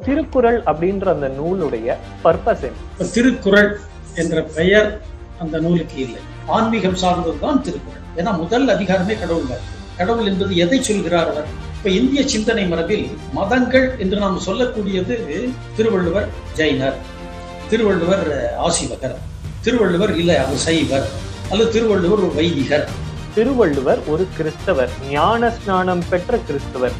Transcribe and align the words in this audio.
திருக்குறள் 0.00 0.56
அப்படின்ற 0.70 1.06
அந்த 1.14 1.28
நூலுடைய 1.38 1.96
பர்பஸ் 2.24 2.64
திருக்குறள் 3.12 3.68
என்ற 4.14 4.42
பெயர் 4.56 4.88
அந்த 5.38 5.56
நூலுக்கு 5.64 5.96
இல்லை. 6.06 6.20
ஆன்மீகம் 6.46 6.96
சார்ந்ததுதான் 7.02 7.60
திருக்குறள். 7.66 8.02
ஏன்னா 8.16 8.32
முதல் 8.40 8.66
அதிகாரமே 8.74 9.14
கடவுள். 9.20 9.62
கடவுள் 9.98 10.28
என்பது 10.30 10.56
எதை 10.64 10.82
சொல்கிறார் 10.82 11.30
அவர்? 11.32 11.48
இப்ப 11.76 11.90
இந்திய 11.90 12.28
சிந்தனை 12.34 12.64
மரபில் 12.72 13.06
மதங்கள் 13.38 13.86
என்று 13.98 14.18
நாம் 14.24 14.44
சொல்லக்கூடியது 14.46 15.16
திருவள்ளுவர் 15.76 16.28
ஜெயினர் 16.56 16.98
திருவள்ளுவர் 17.70 18.26
ஆசிவகர் 18.66 19.16
திருவள்ளுவர் 19.60 20.14
இல்லை 20.16 20.36
அவர் 20.36 20.62
சைவர் 20.66 21.08
அல்லது 21.50 21.70
திருவள்ளுவர் 21.70 22.22
ஒரு 22.24 22.34
வைதிகர். 22.34 22.86
திருவள்ளுவர் 23.34 24.00
ஒரு 24.06 24.26
கிறிஸ்தவர் 24.36 24.90
ஞான 25.10 25.50
ஸ்நானம் 25.50 26.04
பெற்ற 26.10 26.38
கிறிஸ்தவர். 26.48 26.96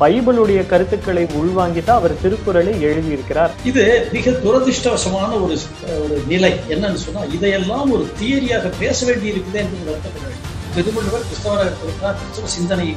பைபிளுடைய 0.00 0.60
கருத்துக்களை 0.66 1.24
உள்வாங்கி 1.34 1.82
தான் 1.82 1.96
அவர் 1.96 2.20
திருக்குறளை 2.20 2.74
எழுதியிருக்கிறார். 2.84 3.52
இது 3.64 3.84
மிக 4.12 4.34
துரதிருஷ்டவசமான 4.44 5.30
ஒரு 5.40 5.54
ஒரு 5.98 6.16
நிலை. 6.26 6.52
என்னன்னு 6.68 7.00
சொன்னா 7.02 7.22
இதையெல்லாம் 7.32 7.90
ஒரு 7.92 8.04
தியரியாக 8.20 8.72
பேச 8.78 9.06
வேண்டி 9.06 9.32
இருக்குது 9.32 9.60
என்று 9.62 9.88
வருத்தப்பட 9.88 10.24
வேண்டும் 10.24 10.44
திருவள்ளுவர் 10.76 11.26
கிறிஸ்தவராக 11.26 11.82
இருக்கிறார் 11.82 12.16
கிறிஸ்தவ 12.18 12.48
சிந்தனை 12.54 12.88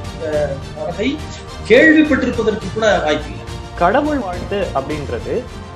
மரபை 0.76 1.08
கேள்விப்பட்டிருப்பதற்கு 1.70 2.68
கூட 2.70 2.86
வாய்ப்பில்லை. 3.04 3.46
கடவுள் 3.78 4.20
வாழ்த்து 4.20 4.60
அப்படின்றது 4.76 5.36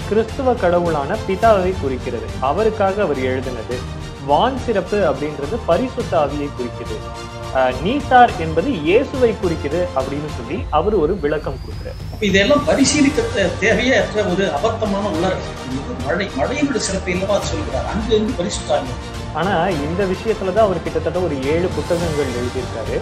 கிறிஸ்துவ 0.09 0.53
கடவுளான 0.55 1.17
பிதாவை 1.27 1.71
குறிக்கிறது. 1.77 2.27
அவருக்காக 2.41 3.01
அவர் 3.01 3.21
எழுதினது. 3.25 3.77
வான் 4.25 4.59
சிறப்பு 4.65 4.97
அப்படின்றது 5.09 5.55
பரிசுத்த 5.65 6.11
ஆவியை 6.19 6.47
குறிக்குது 6.51 6.95
அஹ், 6.99 7.34
நீத்தார் 7.83 8.31
என்பது 8.45 8.69
இயேசுவை 8.85 9.29
குறிக்குது 9.41 9.81
அப்படின்னு 9.97 10.29
சொல்லி 10.37 10.57
அவர் 10.77 10.95
ஒரு 11.03 11.13
விளக்கம் 11.23 11.59
கொடுக்கிறார். 11.61 11.99
அப்ப 12.13 12.25
இதெல்லாம் 12.29 12.63
பரிசீலிக்க 12.69 13.43
தேவையற்ற 13.63 14.23
ஒரு 14.31 14.45
அபத்தமான 14.57 15.31
இது 15.75 15.93
மழை 16.07 16.27
மழையினுடைய 16.39 16.81
சிறப்பை 16.87 17.13
இல்லவா 17.15 17.37
சொல்கிறார். 17.51 17.87
அங்கு 17.93 18.13
இருந்து 18.15 18.35
பரிசுத்தாங்க 18.39 18.91
ஆனா 19.39 19.53
இந்த 19.85 20.01
விஷயத்துல 20.11 20.53
தான் 20.55 20.67
அவர் 20.67 20.83
கிட்டத்தட்ட 20.83 21.19
ஒரு 21.27 21.35
ஏழு 21.53 21.67
புத்தகங்கள் 21.77 22.35
எழுதியிருக்காரு. 22.39 22.97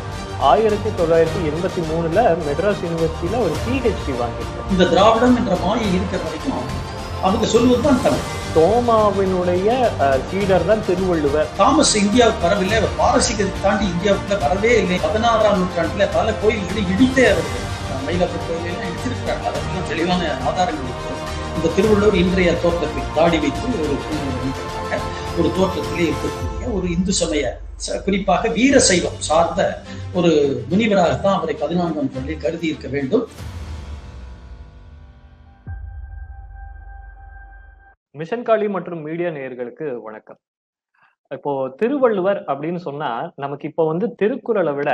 ஆயிரத்தி 0.52 0.92
தொள்ளாயிரத்தி 1.00 1.42
எண்பத்தி 1.50 1.82
மூணுல 1.90 2.22
மெட்ராஸ் 2.48 2.82
யூனிவர்சிட்டியில 2.86 3.42
ஒரு 3.46 3.56
பிஹெச்டி 3.66 4.14
வாங்கியிருக்காரு. 4.22 4.70
இந்த 4.76 4.88
திராவிடம் 4.94 5.38
என்ற 5.42 5.58
மாயை 5.66 5.90
இருக்கிற 5.98 6.22
வரைக்கும் 6.26 6.66
அவங்க 7.28 7.46
சொல்வதுதான் 7.52 8.02
தமிழ். 8.06 8.30
தோமாவினுடைய 8.56 9.68
சீடர் 10.30 10.66
தான் 10.70 10.84
திருவள்ளுவர். 10.88 11.48
தாமஸ் 11.60 11.94
இந்தியாவுக்கு 12.02 12.46
வரவில்லை 12.46 12.80
பாரசீகத்தை 13.00 13.62
தாண்டி 13.66 13.86
இந்தியாவுக்குள்ள 13.94 14.38
வரவே 14.44 14.72
இல்லை. 14.82 14.98
பதினாறாம் 15.06 15.60
நூற்றாண்டுல 15.62 16.08
பல 16.18 16.34
கோயில்களை 16.42 16.84
இடித்தே 16.94 17.26
அவர்கள் 17.32 17.70
மயிலாப்பூர் 18.08 18.46
கோயிலெல்லாம் 18.48 18.90
இடித்திருக்கிறார்கள். 18.90 19.50
அதற்கெல்லாம் 19.52 19.90
தெளிவான 19.92 20.22
ஆதாரங்கள் 20.50 20.90
இருக்கு. 20.90 21.12
இந்த 21.56 21.72
திருவள்ளுவர் 21.78 22.20
இன்றைய 22.24 22.52
தோற்றத்தை 22.66 23.04
தாடி 23.20 23.40
வைத்து 23.46 23.68
ஒரு 23.80 23.96
ஒரு 25.40 25.50
தோற்றத்திலே 25.58 26.06
இருக்கக்கூடிய 26.10 26.66
ஒரு 26.78 26.88
இந்து 26.96 27.14
சமய 27.20 27.44
குறிப்பாக 28.06 28.50
வீர 28.58 28.76
சைவம் 28.88 29.22
சார்ந்த 29.28 29.62
ஒரு 30.18 30.32
முனிவராகத்தான் 30.72 31.38
அவரை 31.38 31.56
பதினான்காம் 31.64 32.12
கருதி 32.44 32.68
இருக்க 32.72 32.88
வேண்டும். 32.96 33.26
மிஷன் 38.16 38.44
காளி 38.44 38.68
மற்றும் 38.70 39.00
மீடியா 39.02 39.30
நேயர்களுக்கு 39.30 39.86
வணக்கம். 40.02 40.38
இப்போ 41.32 41.52
திருவள்ளுவர் 41.80 42.40
அப்படின்னு 42.48 42.76
சொன்னா 42.76 43.32
நமக்கு 43.36 43.68
இப்போ 43.68 43.84
வந்து 43.88 44.16
திருக்குறளை 44.16 44.74
விட 44.74 44.92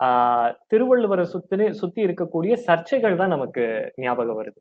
ஆஹ் 0.00 0.50
திருவள்ளுவரை 0.72 1.22
சுத்தி 1.22 1.68
சுத்தி 1.72 2.00
இருக்கக்கூடிய 2.06 2.54
சர்ச்சைகள் 2.66 3.16
தான் 3.16 3.28
நமக்கு 3.28 3.92
ஞாபகம் 3.96 4.38
வருது. 4.40 4.58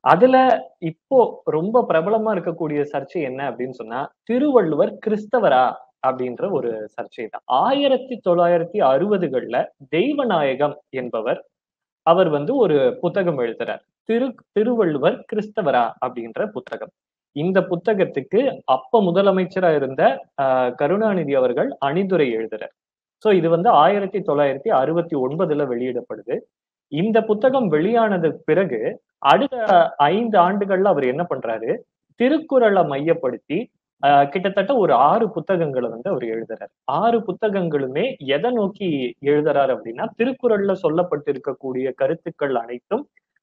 அதுல 0.00 0.36
இப்போ 0.78 1.42
ரொம்ப 1.44 1.84
பிரபலமா 1.92 2.32
இருக்கக்கூடிய 2.36 2.80
சர்ச்சை 2.92 3.22
என்ன 3.30 3.40
அப்படின்னு 3.50 3.70
சொன்னா 3.70 4.00
திருவள்ளுவர் 4.24 4.92
கிறிஸ்தவரா 5.06 5.64
அப்படின்ற 6.06 6.50
ஒரு 6.50 6.72
சர்ச்சை 6.96 7.26
தான். 7.28 7.44
ஆயிரத்தி 7.46 8.20
தொள்ளாயிரத்தி 8.28 8.80
அறுபதுகள்ல 8.92 9.56
தெய்வநாயகம் 9.96 10.76
என்பவர் 11.02 11.40
அவர் 12.02 12.28
வந்து 12.28 12.56
ஒரு 12.56 12.98
புத்தகம் 13.00 13.38
எழுதுறார். 13.38 13.82
திரு 14.04 14.34
திருவள்ளுவர் 14.52 15.24
கிறிஸ்தவரா 15.32 15.84
அப்படின்ற 16.06 16.46
புத்தகம். 16.52 16.92
இந்த 17.38 17.58
புத்தகத்துக்கு 17.70 18.40
அப்ப 18.72 19.02
முதலமைச்சரா 19.02 19.70
இருந்த 19.74 20.02
ஆஹ், 20.42 20.70
கருணாநிதி 20.74 21.34
அவர்கள் 21.34 21.70
அணிந்துரை 21.86 22.28
எழுதுறார். 22.34 22.74
சோ 23.24 23.34
இது 23.34 23.48
வந்து 23.50 23.68
ஆயிரத்தி 23.78 24.18
தொள்ளாயிரத்தி 24.22 24.70
அறுபத்தி 24.78 25.16
ஒன்பதுல 25.18 25.62
வெளியிடப்படுது. 25.68 26.34
இந்த 26.92 27.18
புத்தகம் 27.24 27.68
வெளியானது 27.68 28.28
பிறகு 28.44 28.80
அடுத்த 29.26 29.56
ஐந்து 30.10 30.36
ஆண்டுகள்ல 30.38 30.92
அவர் 30.92 31.06
என்ன 31.06 31.22
பண்றாரு? 31.28 31.70
திருக்குறளை 32.20 32.82
மையப்படுத்தி 32.86 33.58
ஆஹ், 34.02 34.26
கிட்டத்தட்ட 34.28 34.72
ஒரு 34.78 34.92
ஆறு 35.06 35.26
புத்தகங்களை 35.32 35.88
வந்து 35.90 36.08
அவர் 36.10 36.24
எழுதுறாரு. 36.32 36.70
ஆறு 36.98 37.18
புத்தகங்களுமே 37.26 38.04
எதை 38.34 38.50
நோக்கி 38.52 38.88
எழுதுறாரு 39.26 39.72
அப்படின்னா 39.74 40.04
திருக்குறள்ல 40.18 40.74
சொல்லப்பட்டிருக்கக்கூடிய 40.82 41.86
கருத்துக்கள் 41.96 42.54
அனைத்தும் 42.56 43.02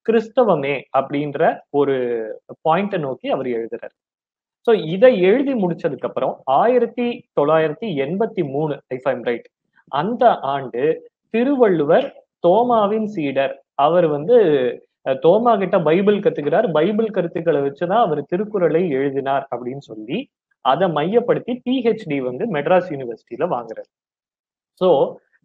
கிறிஸ்தவமே 0.10 0.76
அப்படின்ற 0.98 1.60
ஒரு 1.70 1.96
பாயிண்ட 2.70 2.98
நோக்கி 3.00 3.30
அவர் 3.30 3.50
எழுதுறாரு. 3.58 3.96
சோ 4.68 4.74
இதை 4.96 5.12
எழுதி 5.20 5.54
முடிச்சதுக்கு 5.54 6.08
அப்புறம் 6.10 6.36
ஆயிரத்தி 6.46 7.08
தொள்ளாயிரத்தி 7.40 7.88
எண்பத்தி 8.06 8.44
மூணு 8.52 8.74
ஐஃப் 8.96 9.10
ஐம் 9.14 9.24
ரைட் 9.24 9.48
அந்த 9.92 10.24
ஆண்டு 10.54 10.84
திருவள்ளுவர் 11.30 12.08
தோமாவின் 12.48 13.08
சீடர் 13.16 13.54
அவர் 13.74 14.08
வந்து 14.08 14.38
தோமா 15.26 15.52
கிட்ட 15.58 15.78
பைபிள் 15.80 16.18
கத்துக்கிறார். 16.20 16.68
பைபிள் 16.72 17.10
கருத்துக்களை 17.10 17.60
வச்சுதான் 17.62 18.04
அவர் 18.06 18.22
திருக்குறளை 18.26 18.82
எழுதினார் 18.90 19.46
அப்படின்னு 19.56 19.84
சொல்லி 19.90 20.20
அதை 20.66 20.88
மையப்படுத்தி 20.90 21.54
பிஹெச்டி 21.66 22.18
வந்து 22.20 22.44
மெட்ராஸ் 22.54 22.90
யூனிவர்சிட்டியில 22.94 23.48
வாங்குறாரு. 23.54 23.90
சோ 24.82 24.90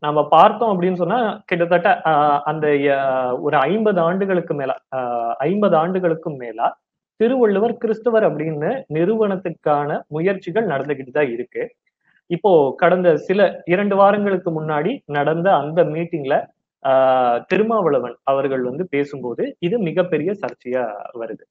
நம்ம 0.03 0.19
பார்த்தோம் 0.31 0.73
அப்படின்னு 0.73 1.01
சொன்னா 1.01 1.19
கிட்டத்தட்ட 1.47 1.89
ஆஹ், 2.11 2.41
அந்த 2.47 2.67
ஆஹ், 2.97 3.35
ஒரு 3.41 3.57
ஐம்பது 3.67 4.01
ஆண்டுகளுக்கு 4.01 4.55
மேல 4.55 4.73
ஐம்பது 5.47 5.77
ஆண்டுகளுக்கும் 5.77 6.39
மேலா 6.39 6.69
திருவள்ளுவர் 7.21 7.75
கிறிஸ்தவர் 7.77 8.25
அப்படின்னு 8.29 8.69
நிறுவனத்துக்கான 8.97 9.89
முயற்சிகள் 10.09 10.71
நடந்துகிட்டு 10.73 11.13
தான் 11.13 11.33
இருக்கு. 11.33 11.63
இப்போ 12.31 12.51
கடந்த 12.77 13.09
சில 13.27 13.41
இரண்டு 13.67 13.95
வாரங்களுக்கு 13.97 14.51
முன்னாடி 14.53 14.93
நடந்த 15.11 15.49
அந்த 15.59 15.81
மீட்டிங்ல 15.93 16.35
ஆஹ் 16.85 17.39
திருமாவளவன் 17.51 18.17
அவர்கள் 18.25 18.63
வந்து 18.63 18.85
பேசும்போது 18.89 19.45
இது 19.61 19.77
மிகப்பெரிய 19.89 20.31
சர்ச்சையா 20.43 20.85
வருது. 21.21 21.45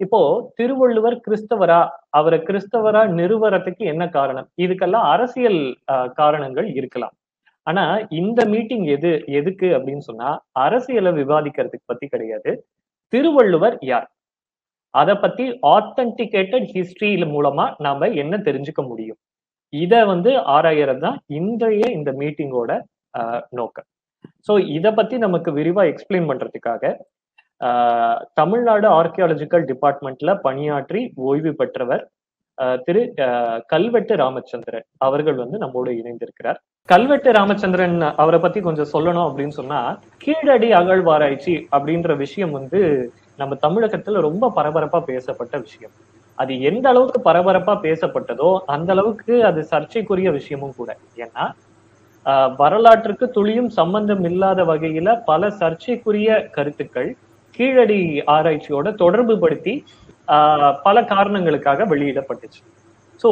இப்போ 0.00 0.20
திருவள்ளுவர் 0.58 1.16
கிறிஸ்தவரா? 1.26 1.80
அவரை 2.10 2.38
கிறிஸ்தவரா 2.42 3.02
நிறுவறதுக்கு 3.18 3.84
என்ன 3.92 4.04
காரணம்? 4.10 4.48
இதுக்கெல்லாம் 4.58 5.06
அரசியல் 5.12 5.60
ஆஹ் 5.92 6.10
காரணங்கள் 6.14 6.68
இருக்கலாம். 6.74 7.14
ஆனா 7.66 7.84
இந்த 8.14 8.40
மீட்டிங் 8.52 8.86
எது 8.94 9.10
எதுக்கு 9.38 9.68
அப்படின்னு 9.76 10.04
சொன்னா 10.04 10.30
அரசியலை 10.64 11.12
விவாதிக்கிறதுக்கு 11.18 11.86
பத்தி 11.86 12.06
கிடையாது. 12.08 12.50
திருவள்ளுவர் 13.12 13.76
யார்? 13.84 14.08
அதை 14.94 15.14
பத்தி 15.16 15.44
ஆத்தன்டிகேட்டட் 15.70 16.66
ஹிஸ்டரி 16.74 17.10
மூலமா 17.30 17.64
நாம 17.80 18.08
என்ன 18.22 18.34
தெரிஞ்சுக்க 18.46 18.82
முடியும்? 18.86 19.18
இத 19.72 19.94
வந்து 20.06 20.30
ஆராயறது 20.54 21.00
தான் 21.00 21.18
இன்றைய 21.38 21.84
இந்த 21.90 22.10
மீட்டிங்கோட 22.20 22.72
நோக்கம். 23.58 23.88
ஸோ 24.48 24.52
இத 24.76 24.86
பத்தி 24.92 25.16
நமக்கு 25.18 25.50
விரிவா 25.52 25.82
எக்ஸ்பிளைன் 25.92 26.28
பண்றதுக்காக 26.30 26.84
ஆஹ், 27.60 28.20
தமிழ்நாடு 28.34 28.86
ஆர்கியாலஜிக்கல் 28.94 29.64
டிபார்ட்மெண்ட்ல 29.68 30.30
பணியாற்றி 30.40 31.00
ஓய்வு 31.24 31.52
பெற்றவர் 31.54 32.02
திரு 32.84 33.00
கல்வெட்டு 33.68 34.14
ராமச்சந்திரன் 34.16 34.86
அவர்கள் 34.98 35.36
வந்து 35.36 35.56
நம்மோடு 35.58 35.90
இணைந்திருக்கிறார். 35.92 36.58
கல்வெட்டு 36.88 37.30
ராமச்சந்திரன் 37.32 37.94
அவரை 38.18 38.38
பத்தி 38.38 38.60
கொஞ்சம் 38.60 38.90
சொல்லணும் 38.92 39.26
அப்படின்னு 39.28 39.54
சொன்னா 39.54 39.80
கீழடி 40.24 40.68
அகழ்வாராய்ச்சி 40.72 41.54
அப்படின்ற 41.72 42.16
விஷயம் 42.18 42.52
வந்து 42.52 42.80
நம்ம 43.38 43.56
தமிழகத்துல 43.62 44.20
ரொம்ப 44.20 44.52
பரபரப்பா 44.56 45.00
பேசப்பட்ட 45.06 45.54
விஷயம். 45.58 45.94
அது 46.38 46.52
எந்த 46.62 46.86
அளவுக்கு 46.88 47.20
பரபரப்பா 47.24 47.74
பேசப்பட்டதோ 47.82 48.50
அந்த 48.68 48.90
அளவுக்கு 48.92 49.34
அது 49.44 49.60
சர்ச்சைக்குரிய 49.70 50.30
விஷயமும் 50.32 50.76
கூட. 50.76 50.90
ஏன்னா 51.18 51.44
ஆஹ், 52.26 52.50
வரலாற்றுக்கு 52.56 53.26
துளியும் 53.30 53.70
சம்பந்தம் 53.72 54.24
இல்லாத 54.24 54.60
வகையில 54.64 55.08
பல 55.24 55.50
சர்ச்சைக்குரிய 55.58 56.28
கருத்துக்கள் 56.50 57.10
கீழடி 57.54 57.98
ஆராய்ச்சியோட 58.28 58.88
தொடர்பு 58.96 59.34
படுத்தி 59.38 59.74
பல 60.86 60.96
காரணங்களுக்காக 61.14 61.84
வெளியிடப்பட்டுச்சு. 61.92 62.60
ஸோ 63.22 63.30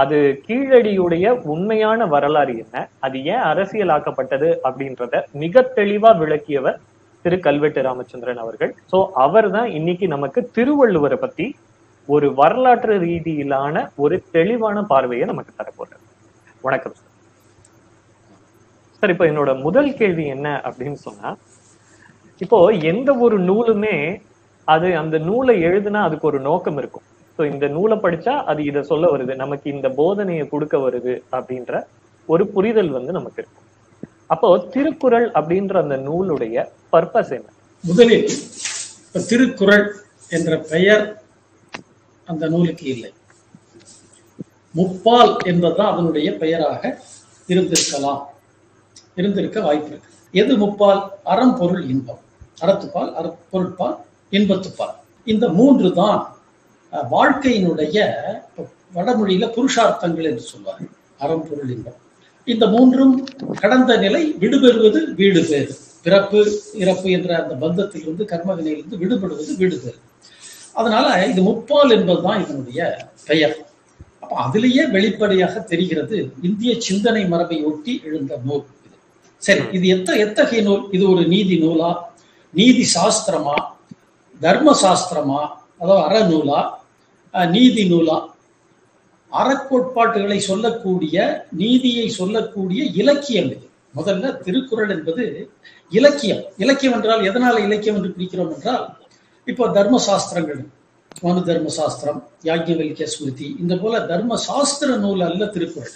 அது 0.00 0.18
கீழடியுடைய 0.46 1.26
உண்மையான 1.54 2.06
வரலாறு 2.14 2.52
என்ன? 2.64 2.76
அது 3.06 3.16
ஏன் 3.32 3.44
அரசியலாக்கப்பட்டது 3.50 4.48
அப்படின்றத 4.68 5.22
மிக 5.42 5.62
தெளிவா 5.78 6.12
விளக்கியவர் 6.22 6.78
திரு 7.24 7.38
கல்வெட்டு 7.46 7.80
ராமச்சந்திரன் 7.88 8.42
அவர்கள். 8.44 8.72
ஸோ 8.90 8.98
அவர் 9.24 9.48
தான் 9.56 9.68
இன்னைக்கு 9.78 10.06
நமக்கு 10.14 10.42
திருவள்ளுவரை 10.56 11.18
பத்தி 11.24 11.46
ஒரு 12.08 12.26
வரலாற்று 12.40 12.94
ரீதியிலான 13.06 13.76
ஒரு 14.04 14.16
தெளிவான 14.36 14.82
பார்வையை 14.92 15.24
நமக்கு 15.32 15.52
தரப்போறார் 15.60 16.04
வணக்கம் 16.64 16.94
சார் 16.94 17.14
சார் 19.02 19.12
இப்போ 19.14 19.24
என்னோட 19.30 19.50
முதல் 19.66 19.90
கேள்வி 19.98 20.24
என்ன 20.36 20.48
அப்படின்னு 20.68 20.98
சொன்னா 21.06 21.30
இப்போ 22.40 22.58
எந்த 22.92 23.10
ஒரு 23.26 23.36
நூலுமே 23.40 23.96
அது 24.74 24.88
அந்த 25.02 25.16
நூலை 25.28 25.54
எழுதுனா 25.68 26.00
அதுக்கு 26.06 26.28
ஒரு 26.30 26.38
நோக்கம் 26.48 26.78
இருக்கும். 26.80 27.04
ஸோ 27.36 27.42
இந்த 27.52 27.66
நூலை 27.76 27.96
படிச்சா 28.04 28.34
அது 28.50 28.60
இதை 28.70 28.80
சொல்ல 28.90 29.06
வருது. 29.12 29.34
நமக்கு 29.44 29.66
இந்த 29.74 29.88
போதனையை 30.00 30.44
கொடுக்க 30.52 30.76
வருது 30.84 31.14
அப்படின்ற 31.36 31.82
ஒரு 32.28 32.44
புரிதல் 32.54 32.90
வந்து 32.96 33.12
நமக்கு 33.18 33.40
இருக்கும். 33.42 33.66
அப்போ 34.34 34.48
திருக்குறள் 34.74 35.26
அப்படின்ற 35.38 35.74
அந்த 35.84 35.96
நூலுடைய 36.08 36.64
பர்பஸ் 36.92 37.32
என்ன? 37.36 37.48
முதலில் 37.84 38.26
திருக்குறள் 39.30 39.86
என்ற 40.36 40.58
பெயர் 40.72 41.04
அந்த 42.28 42.44
நூலுக்கு 42.54 42.86
இல்லை. 42.94 43.10
முப்பால் 44.74 45.32
என்பதுதான் 45.50 45.92
அதனுடைய 45.92 46.28
பெயராக 46.42 46.82
இருந்திருக்கலாம். 47.48 48.20
இருந்திருக்க 49.20 49.58
வாய்ப்பு 49.68 49.90
இருக்கு. 49.92 50.10
எது 50.34 50.52
முப்பால்? 50.64 51.00
அறம் 51.32 51.56
பொருள் 51.60 51.84
இன்பம். 51.92 52.20
அறத்துப்பால் 52.62 53.10
அற 53.18 53.26
பொருட்பால் 53.52 53.96
இன்பத்துப்பார். 54.36 54.96
இந்த 55.32 55.44
மூன்று 55.58 55.88
தான் 56.00 56.20
வாழ்க்கையினுடைய 57.14 57.96
வடமொழியில 58.96 59.46
புருஷார்த்தங்கள் 59.56 60.28
என்று 60.30 60.44
சொல்வார்கள். 60.52 60.92
அறம் 61.24 61.46
பொருள் 61.48 61.70
இன்பம். 61.74 61.98
இந்த 62.52 62.64
மூன்றும் 62.74 63.14
கடந்த 63.62 63.92
நிலை 64.04 64.22
விடுபெறுவது 64.42 65.00
வீடு 65.20 65.40
பேறு. 65.50 65.72
பிறப்பு 66.04 66.40
இறப்பு 66.82 67.08
என்ற 67.16 67.30
அந்த 67.42 67.54
பந்தத்திலிருந்து 67.64 68.24
கர்ம 68.32 68.50
வினையிலிருந்து 68.58 69.00
விடுபடுவது 69.02 69.52
வீடு 69.60 69.76
பேறு. 69.84 69.98
அதனால 70.80 71.06
இது 71.32 71.40
முப்பால் 71.48 71.94
என்பதுதான் 71.96 72.42
இதனுடைய 72.44 72.80
பெயர். 73.30 73.56
அப்ப 74.22 74.32
அதுலேயே 74.44 74.82
வெளிப்படையாக 74.94 75.54
தெரிகிறது 75.72 76.16
இந்திய 76.48 76.72
சிந்தனை 76.88 77.22
மரபை 77.32 77.58
ஒட்டி 77.70 77.94
எழுந்த 78.08 78.40
நூல் 78.48 78.66
சரி 79.46 79.62
இது 79.76 79.86
எத்த 79.94 80.10
எத்தகைய 80.24 80.60
நூல்? 80.68 80.84
இது 80.96 81.04
ஒரு 81.12 81.24
நீதி 81.32 81.56
நூலா? 81.64 81.90
நீதி 82.54 82.84
சாஸ்திரமா? 82.94 83.56
தர்ம 84.40 84.72
சாஸ்திரமா 84.82 85.40
அதாவது 85.80 86.02
அறநூலா 86.06 86.60
அஹ், 87.34 87.48
நீதி 87.50 87.82
நூலா? 87.88 88.16
அறக்கோட்பாட்டுகளை 89.32 90.38
சொல்லக்கூடிய 90.42 91.16
நீதியை 91.52 92.06
சொல்லக்கூடிய 92.12 92.80
இலக்கியம் 92.94 93.48
இது. 93.48 93.66
முதல்ல 93.94 94.30
திருக்குறள் 94.42 94.90
என்பது 94.90 95.24
இலக்கியம். 95.92 96.42
இலக்கியம் 96.56 96.94
என்றால் 96.94 97.22
எதனால் 97.24 97.58
இலக்கியம் 97.58 97.98
என்று 97.98 98.14
பிரிக்கிறோம் 98.16 98.52
என்றால் 98.56 98.84
இப்போ 99.46 99.64
தர்ம 99.70 99.98
சாஸ்திரங்கள் 100.06 100.60
மனு 101.22 101.40
தர்ம 101.42 101.68
சாஸ்திரம் 101.70 102.18
ஸ்மிருதி 103.12 103.48
இந்த 103.60 103.74
போல 103.76 104.00
தர்ம 104.06 104.36
சாஸ்திர 104.46 104.96
நூல் 104.96 105.22
அல்ல 105.22 105.46
திருக்குறள். 105.46 105.94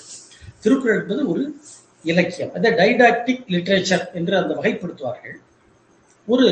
திருக்குறள் 0.63 1.01
என்பது 1.01 1.23
ஒரு 1.29 1.43
இலக்கியம். 2.05 2.53
அதை 2.57 2.71
டைடாக்டிக் 2.73 3.45
லிட்ரேச்சர் 3.49 4.07
என்று 4.15 4.35
அந்த 4.37 4.53
வகைப்படுத்துவார்கள். 4.55 5.37
ஒரு 6.29 6.47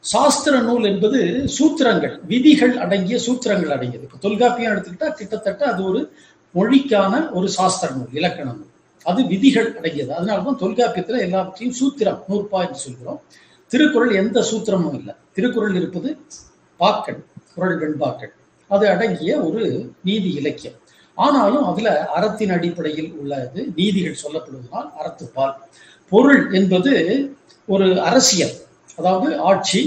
சாஸ்திர 0.00 0.60
நூல் 0.60 0.84
என்பது 0.84 1.48
சூத்திரங்கள் 1.58 2.20
விதிகள் 2.26 2.78
அடங்கிய 2.78 3.16
சூத்திரங்கள் 3.16 3.68
அடங்கியது. 3.68 4.08
தொல்காப்பியம் 4.20 4.72
எடுத்துக்கிட்டா 4.72 5.10
கிட்டத்தட்ட 5.10 5.64
அது 5.64 5.84
ஒரு 5.84 6.12
மொழிக்கான 6.54 7.30
ஒரு 7.30 7.48
சாஸ்திர 7.48 7.92
நூல் 7.92 8.08
இலக்கண 8.12 8.50
நூல். 8.50 8.66
அது 9.02 9.26
விதிகள் 9.26 9.76
அடங்கியது. 9.76 10.14
அதனாலதான் 10.14 10.56
தொல்காப்பியத்துல 10.60 11.18
எல்லாவற்றையும் 11.18 11.76
சூத்திரம் 11.76 12.22
நூற்பா 12.28 12.60
என்று 12.60 12.74
சொல்கிறோம். 12.74 13.22
திருக்குறள் 13.66 14.14
எந்த 14.14 14.40
சூத்திரமும் 14.40 14.94
இல்லை. 14.94 15.14
திருக்குறள் 15.32 15.74
இருப்பது 15.74 16.16
பாக்கள் 16.76 17.24
குரல் 17.54 17.78
வெண்பாக்கள். 17.80 18.32
அது 18.68 18.88
அடங்கிய 18.88 19.40
ஒரு 19.40 19.92
நீதி 20.04 20.34
இலக்கியம். 20.34 20.76
ஆனாலும் 21.14 21.64
அதுல 21.64 22.06
அறத்தின் 22.06 22.50
அடிப்படையில் 22.50 23.12
உள்ளது. 23.12 23.72
நீதிகள் 23.76 24.16
சொல்லப்படுவதால் 24.22 24.90
அறத்துப்பால். 25.04 25.54
பொருள் 26.08 26.52
என்பது 26.52 26.92
ஒரு 27.66 28.00
அரசியல். 28.00 28.66
அதாவது 28.98 29.28
ஆட்சி 29.44 29.80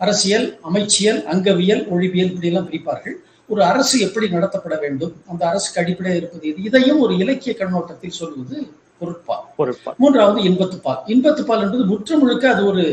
அரசியல் 0.00 0.46
அமைச்சியல் 0.68 1.20
அங்கவியல் 1.32 1.82
ஒழிவியல் 1.90 2.30
இப்படியெல்லாம் 2.30 2.68
பிரிப்பார்கள். 2.68 3.16
ஒரு 3.48 3.60
அரசு 3.64 3.96
எப்படி 4.00 4.26
நடத்தப்பட 4.32 4.74
வேண்டும்? 4.80 5.14
அந்த 5.28 5.42
அரசுக்கு 5.48 5.80
அடிப்படையாக 5.80 6.20
இருப்பது 6.20 6.46
இது 6.48 6.62
இதையும் 6.62 7.00
ஒரு 7.00 7.14
இலக்கிய 7.18 7.52
கண்ணோட்டத்தில் 7.54 8.18
சொல்வது 8.18 8.56
பொருட்பால். 9.00 9.44
பொருட்பால். 9.56 9.96
மூன்றாவது 9.98 10.40
இன்பத்துப்பால். 10.48 11.00
இன்பத்துப்பால் 11.08 11.62
என்பது 11.64 11.84
முற்று 11.84 12.14
முழுக்க 12.18 12.44
அது 12.50 12.64
ஒரு 12.66 12.84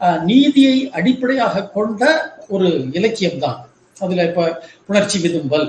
அஹ், 0.00 0.20
நீதியை 0.24 0.76
அடிப்படையாக 0.92 1.64
கொண்ட 1.70 2.02
ஒரு 2.48 2.68
இலக்கியம் 2.94 3.38
தான் 3.38 3.58
அதுல 3.96 4.24
இப்ப 4.24 4.44
புணர்ச்சி 4.86 5.18
விதும்பல் 5.18 5.66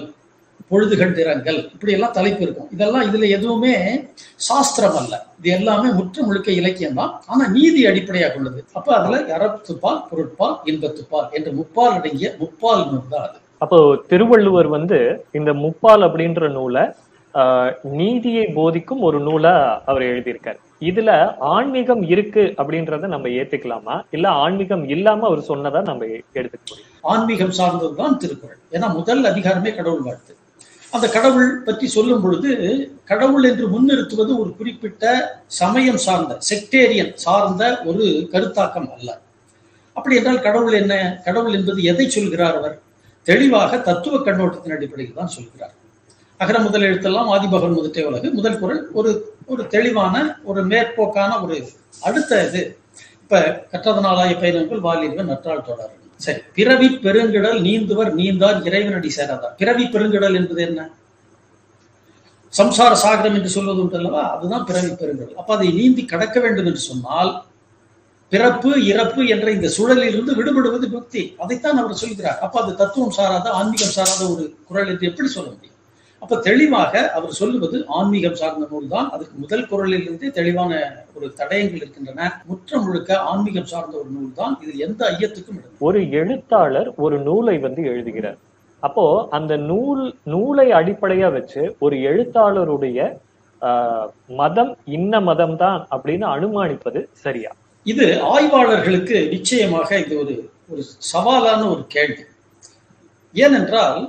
பொழுதுகள் 0.72 1.14
திறங்கள் 1.14 1.60
இப்படி 1.74 1.92
எல்லாம் 1.92 2.14
தலைப்பு 2.14 2.44
இருக்கும். 2.44 2.70
இதெல்லாம் 2.72 3.06
இதுல 3.08 3.28
எதுவுமே 3.30 3.74
சாஸ்திரம் 4.42 4.98
அல்ல. 5.00 5.14
இது 5.40 5.50
எல்லாமே 5.52 5.90
முற்று 5.92 6.22
முழுக்க 6.24 6.50
இலக்கியம் 6.60 6.98
தான். 7.00 7.14
ஆனா 7.28 7.44
நீதி 7.50 7.82
அடிப்படையாக 7.88 8.40
உள்ளது. 8.40 8.62
அப்ப 8.74 8.90
அதுல 8.98 9.20
அறத்துப்பால் 9.38 10.02
பொருட்பால் 10.10 10.58
இன்பத்துப்பால் 10.66 11.30
என்ற 11.32 11.52
முப்பால் 11.52 11.96
அடங்கிய 11.98 12.30
முப்பால் 12.42 12.84
நூல் 12.88 13.08
தான் 13.10 13.26
அது. 13.28 13.38
அப்போ 13.62 13.80
திருவள்ளுவர் 14.12 14.70
வந்து 14.70 15.00
இந்த 15.34 15.54
முப்பால் 15.64 16.06
அப்படின்ற 16.08 16.50
நூலை 16.52 16.86
ஆஹ், 17.34 17.70
நீதியை 17.98 18.46
போதிக்கும் 18.56 19.02
ஒரு 19.02 19.20
நூலா 19.20 19.54
அவர் 19.86 20.04
எழுதியிருக்காரு. 20.04 20.58
இதுல 20.82 21.12
ஆன்மீகம் 21.52 22.02
இருக்கு 22.10 22.44
அப்படின்றத 22.58 23.08
நம்ம 23.08 23.28
ஏத்துக்கலாமா? 23.36 23.96
இல்ல 24.12 24.28
ஆன்மீகம் 24.42 24.84
இல்லாம 24.90 25.26
அவர் 25.28 25.50
சொன்னதா 25.50 25.82
நம்ம 25.86 26.02
எடுத்துக்க 26.40 26.64
முடியும்? 26.66 26.90
ஆன்மீகம் 27.12 27.54
சார்ந்ததுதான் 27.60 28.18
திருக்குறள். 28.18 28.60
ஏன்னா 28.72 28.88
முதல் 28.94 29.24
அதிகாரமே 29.26 29.72
கடவுள் 29.76 30.06
வாழ்த்து. 30.06 30.34
அந்த 30.94 31.08
கடவுள் 31.10 31.50
பற்றி 31.64 31.88
சொல்லும் 31.88 32.22
பொழுது 32.22 32.52
கடவுள் 33.06 33.44
என்று 33.44 33.66
முன்னிறுத்துவது 33.68 34.32
ஒரு 34.38 34.56
குறிப்பிட்ட 34.56 35.04
சமயம் 35.60 35.98
சார்ந்த 35.98 36.38
செக்டேரியன் 36.50 37.14
சார்ந்த 37.16 37.82
ஒரு 37.86 38.06
கருத்தாக்கம் 38.34 38.90
அல்ல. 38.96 39.10
அப்படி 39.94 40.16
என்றால் 40.16 40.42
கடவுள் 40.42 40.74
என்ன 40.74 41.22
கடவுள் 41.24 41.54
என்பது 41.54 41.84
எதை 41.84 42.10
சொல்கிறார் 42.10 42.58
அவர்? 42.58 42.76
தெளிவாக 43.28 43.78
தத்துவ 43.78 44.18
கண்ணோட்டத்தின் 44.18 44.76
அடிப்படையில் 44.76 45.14
தான் 45.14 45.34
சொல்கிறார். 45.38 45.74
அகர 46.40 46.60
முதல் 46.60 46.82
எழுத்தெல்லாம் 46.82 47.32
ஆதிபகன் 47.32 47.78
முதட்டே 47.78 48.04
உலகு 48.04 48.28
முதல் 48.34 48.60
குரல் 48.60 48.84
ஒரு 48.92 49.12
ஒரு 49.46 49.68
தெளிவான 49.68 50.16
ஒரு 50.44 50.62
மேற்போக்கான 50.66 51.32
ஒரு 51.44 51.58
அடுத்த 52.02 52.48
இது. 52.48 52.62
இப்ப 53.24 53.66
கற்றதனாலாய 53.72 54.32
பயணங்கள் 54.40 54.80
வாலிபன் 54.80 55.26
நற்றால் 55.26 55.68
தொடர். 55.68 55.94
சரி 56.22 56.42
பிறவி 56.58 56.88
பெருங்கிடல் 57.06 57.60
நீந்துவர் 57.68 58.12
நீந்தார் 58.20 58.60
இறைவனடி 58.68 59.10
சேராதார். 59.18 59.56
பிறவி 59.58 59.86
பெருங்கிடல் 59.94 60.38
என்பது 60.40 60.62
என்ன? 60.62 60.82
சம்சார 62.54 62.92
சாகரம் 63.04 63.36
என்று 63.38 63.50
சொல்வது 63.50 63.82
உண்டு 63.82 63.98
அல்லவா? 63.98 64.24
அதுதான் 64.36 64.66
பிறவி 64.70 64.92
பெருங்கடல். 65.02 65.40
அப்ப 65.42 65.54
அதை 65.56 65.68
நீந்தி 65.80 66.04
கடக்க 66.06 66.40
வேண்டும் 66.40 66.66
என்று 66.66 66.82
சொன்னால் 66.90 67.32
பிறப்பு 68.32 68.72
இறப்பு 68.86 69.22
என்ற 69.28 69.48
இந்த 69.52 69.68
சூழலில் 69.68 70.10
இருந்து 70.10 70.34
விடுபடுவது 70.36 70.88
பக்தி. 70.92 71.22
அதைத்தான் 71.38 71.80
அவர் 71.82 72.02
சொல்கிறார். 72.04 72.40
அப்ப 72.46 72.56
அது 72.62 72.72
தத்துவம் 72.76 73.16
சாராத 73.18 73.48
ஆன்மீகம் 73.60 73.96
சாராத 73.98 74.22
ஒரு 74.34 74.44
குரல் 74.68 74.88
என்று 74.88 75.08
எப்படி 75.10 75.30
சொல்ல 75.30 75.50
முடியும்? 75.50 75.71
அப்ப 76.22 76.36
தெளிவாக 76.48 76.94
அவர் 77.18 77.38
சொல்லுவது 77.40 77.78
ஆன்மீகம் 78.00 78.38
சார்ந்த 78.42 78.66
நூல் 78.72 78.92
தான் 78.94 79.08
அதுக்கு 79.16 79.36
முதல் 79.44 79.66
குரலில் 79.70 80.06
இருந்து 80.06 80.28
தெளிவான 80.38 80.72
ஒரு 81.16 81.28
தடயங்கள் 81.40 81.82
இருக்கின்றன. 81.82 82.28
முற்ற 82.50 82.80
முழுக்க 82.84 83.18
ஆன்மீகம் 83.32 83.70
சார்ந்த 83.72 83.96
ஒரு 84.02 84.10
நூல் 84.18 84.38
தான் 84.42 84.54
இது 84.64 84.74
எந்த 84.86 85.02
ஐயத்துக்கும் 85.14 85.60
ஒரு 85.88 86.02
எழுத்தாளர் 86.22 86.90
ஒரு 87.06 87.18
நூலை 87.28 87.56
வந்து 87.66 87.84
எழுதுகிறார். 87.92 88.40
அப்போ 88.84 89.06
அந்த 89.38 89.54
நூல் 89.72 90.04
நூலை 90.34 90.68
அடிப்படையா 90.80 91.28
வச்சு 91.38 91.64
ஒரு 91.86 91.96
எழுத்தாளருடைய 92.12 93.00
மதம் 94.42 94.72
இன்ன 94.98 95.14
மதம் 95.30 95.58
தான் 95.64 95.82
அப்படின்னு 95.94 96.26
அனுமானிப்பது 96.36 97.02
சரியா? 97.26 97.52
இது 97.86 98.06
ஆய்வாளர்களுக்கு 98.34 99.18
நிச்சயமாக 99.36 99.90
இது 100.06 100.16
ஒரு 100.24 100.34
ஒரு 100.72 100.82
சவாலான 101.12 101.62
ஒரு 101.74 101.84
கேள்வி. 101.96 102.24
ஏனென்றால் 103.36 104.02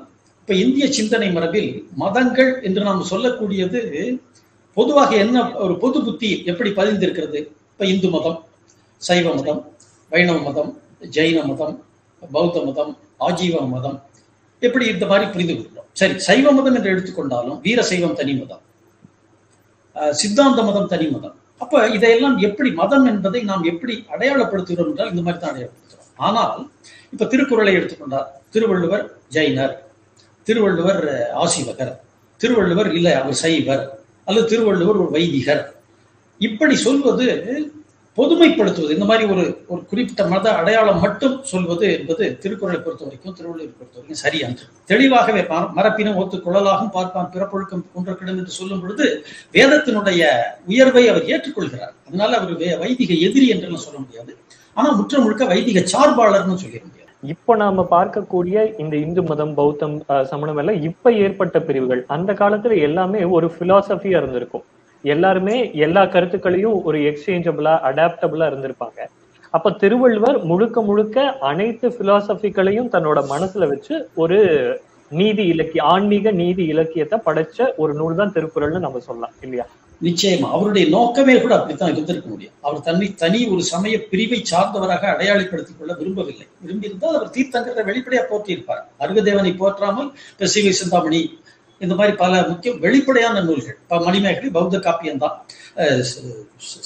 இப்ப 0.43 0.55
இந்திய 0.63 0.85
சிந்தனை 0.97 1.27
மரபில் 1.35 1.69
மதங்கள் 2.03 2.53
என்று 2.67 2.81
நாம் 2.87 3.03
சொல்லக்கூடியது 3.11 3.81
பொதுவாக 4.77 5.11
என்ன 5.25 5.43
ஒரு 5.65 5.75
பொது 5.83 5.99
புத்தி 6.07 6.31
எப்படி 6.51 6.71
பதிந்திருக்கிறது? 6.79 7.41
இப்ப 7.73 7.87
இந்து 7.93 8.09
மதம் 8.15 8.39
சைவ 9.03 9.27
மதம் 9.39 9.61
வைணவ 10.13 10.39
மதம் 10.47 10.71
ஜெயின 11.17 11.39
மதம் 11.51 11.75
பௌத்த 12.35 12.57
மதம் 12.69 12.91
ஆஜீவ 13.27 13.61
மதம். 13.75 13.97
எப்படி 14.63 14.85
இந்த 14.95 15.05
மாதிரி 15.11 15.27
புரிந்து 15.35 15.55
கொள்கிறோம்? 15.55 15.89
சரி 16.01 16.17
சைவ 16.27 16.47
மதம் 16.59 16.77
என்று 16.79 16.93
எடுத்துக்கொண்டாலும் 16.95 17.61
வீர 17.67 17.83
சைவம் 17.91 18.19
தனி 18.21 18.35
மதம் 18.41 18.63
சித்தாந்த 20.21 20.61
மதம் 20.71 20.91
தனி 20.93 21.07
மதம். 21.15 21.37
அப்ப 21.63 21.85
இதையெல்லாம் 21.97 22.37
எப்படி 22.49 22.71
மதம் 22.83 23.07
என்பதை 23.13 23.41
நாம் 23.53 23.65
எப்படி 23.73 23.95
அடையாளப்படுத்துகிறோம் 24.15 24.91
என்றால் 24.93 25.13
இந்த 25.15 25.25
மாதிரி 25.27 25.41
தான் 25.43 25.53
அடையாளப்படுத்துகிறோம். 25.55 26.11
ஆனால் 26.29 26.61
இப்ப 27.15 27.27
திருக்குறளை 27.33 27.75
எடுத்துக்கொண்டார் 27.79 28.29
திருவள்ளுவர் 28.55 29.05
ஜெயினர் 29.37 29.75
திருவள்ளுவர் 30.43 31.31
ஆசிவகர். 31.35 31.97
திருவள்ளுவர் 32.37 32.95
இல்ல 32.95 33.21
அவர் 33.21 33.35
சைவர். 33.35 34.01
அல்லது 34.25 34.47
திருவள்ளுவர் 34.47 34.97
ஒரு 34.97 35.11
வைதிகர். 35.11 35.75
இப்படி 36.39 36.77
சொல்வது 36.77 37.45
பொதுமைப்படுத்துவது. 38.17 38.91
இந்த 38.91 39.05
மாதிரி 39.05 39.31
ஒரு 39.31 39.65
ஒரு 39.67 39.85
குறிப்பிட்ட 39.85 40.27
மத 40.27 40.55
அடையாளம் 40.55 41.01
மட்டும் 41.01 41.45
சொல்வது 41.45 41.99
என்பது 41.99 42.39
திருக்குறளை 42.39 42.81
பொறுத்த 42.81 43.05
வரைக்கும் 43.05 43.35
திருவள்ளுவர் 43.35 43.73
பொறுத்த 43.73 44.01
வரைக்கும் 44.01 44.31
சரியன்று 44.31 44.63
தெளிவாகவே 44.85 45.47
மர- 45.75 46.15
ஒத்து 46.15 46.37
குழலாகவும் 46.37 46.91
பார்ப்பான் 46.91 47.31
பிறப்பொழுக்கம் 47.33 47.87
குன்றக்கிடம் 47.97 48.37
என்று 48.37 48.51
சொல்லும் 48.51 48.81
பொழுது 48.81 49.27
வேதத்தினுடைய 49.53 50.27
உயர்வை 50.67 51.09
அவர் 51.09 51.23
ஏற்றுக்கொள்கிறார். 51.23 51.93
அதனால 52.09 52.37
அவர் 52.37 52.59
வே- 52.59 52.79
வைதிக 52.79 53.15
எதிரி 53.15 53.49
என்றெல்லாம் 53.49 53.81
சொல்ல 53.81 53.99
முடியாது. 53.99 54.37
ஆனா 54.75 54.91
முற்ற 54.91 55.19
முழுக்க 55.19 55.45
வைதிக 55.45 55.81
சார்பாளர்னு 55.81 56.59
சொல்லியிருந்தார். 56.65 56.92
இப்ப 57.23 57.55
நாம 57.57 57.85
பார்க்கக்கூடிய 57.91 58.55
இந்த 58.79 58.95
இந்து 59.03 59.23
மதம் 59.23 59.55
பௌத்தம் 59.55 59.97
அஹ், 60.09 60.25
சமணம் 60.31 60.59
எல்லாம் 60.59 60.81
இப்ப 60.89 61.13
ஏற்பட்ட 61.21 61.57
பிரிவுகள். 61.61 62.03
அந்த 62.09 62.31
காலத்துல 62.41 62.79
எல்லாமே 62.83 63.21
ஒரு 63.37 63.47
பிலாசபியா 63.59 64.17
இருந்திருக்கும். 64.21 64.65
எல்லாருமே 65.05 65.57
எல்லா 65.85 66.03
கருத்துக்களையும் 66.07 66.77
ஒரு 66.89 66.99
எக்ஸ்சேஞ்சபிளா 67.09 67.75
அடாப்டபிளா 67.89 68.47
இருந்திருப்பாங்க. 68.51 68.99
அப்ப 69.55 69.73
திருவள்ளுவர் 69.81 70.39
முழுக்க 70.45 70.83
முழுக்க 70.83 71.17
அனைத்து 71.49 71.87
பிலாசபிகளையும் 71.97 72.93
தன்னோட 72.95 73.21
மனசுல 73.29 73.69
வச்சு 73.69 73.95
ஒரு 74.17 74.39
நீதி 75.11 75.45
இலக்கிய 75.53 75.83
ஆன்மீக 75.91 76.31
நீதி 76.39 76.65
இலக்கியத்தை 76.75 77.19
படைச்ச 77.27 77.59
ஒரு 77.79 77.93
நூல் 77.95 78.21
தான் 78.21 78.35
திருக்குறள்னு 78.37 78.81
நம்ம 78.81 79.01
சொல்லலாம் 79.09 79.35
இல்லையா? 79.43 79.67
நிச்சயமா. 80.03 80.49
அவருடைய 80.51 80.85
நோக்கமே 80.89 81.35
கூட 81.39 81.53
அப்படித்தான் 81.55 81.93
இருந்திருக்க 81.93 82.29
முடியும். 82.29 82.55
அவர் 82.61 82.81
தன்னை 82.81 83.09
தனி 83.15 83.41
ஒரு 83.49 83.63
சமய 83.65 83.97
பிரிவை 84.11 84.39
சார்ந்தவராக 84.45 85.05
அடையாளப்படுத்திக் 85.13 85.79
கொள்ள 85.79 85.93
விரும்பவில்லை. 85.95 86.47
விரும்பியிருந்தால் 86.65 87.17
அவர் 87.17 87.31
தீர்த்தங்கரை 87.31 87.85
வெளிப்படையா 87.85 88.23
போற்றியிருப்பார். 88.31 88.83
அருகதேவனை 89.01 89.53
போற்றாமல் 89.57 90.09
இப்ப 90.33 90.49
சிந்தாமணி 90.75 91.23
இந்த 91.81 91.95
மாதிரி 91.95 92.17
பல 92.17 92.33
முக்கிய 92.49 92.73
வெளிப்படையான 92.83 93.37
நூல்கள். 93.41 93.79
இப்ப 93.81 93.99
மணிமேகலை 94.01 94.51
பௌத்த 94.51 94.77
காப்பியம் 94.81 95.19
தான் 95.19 95.37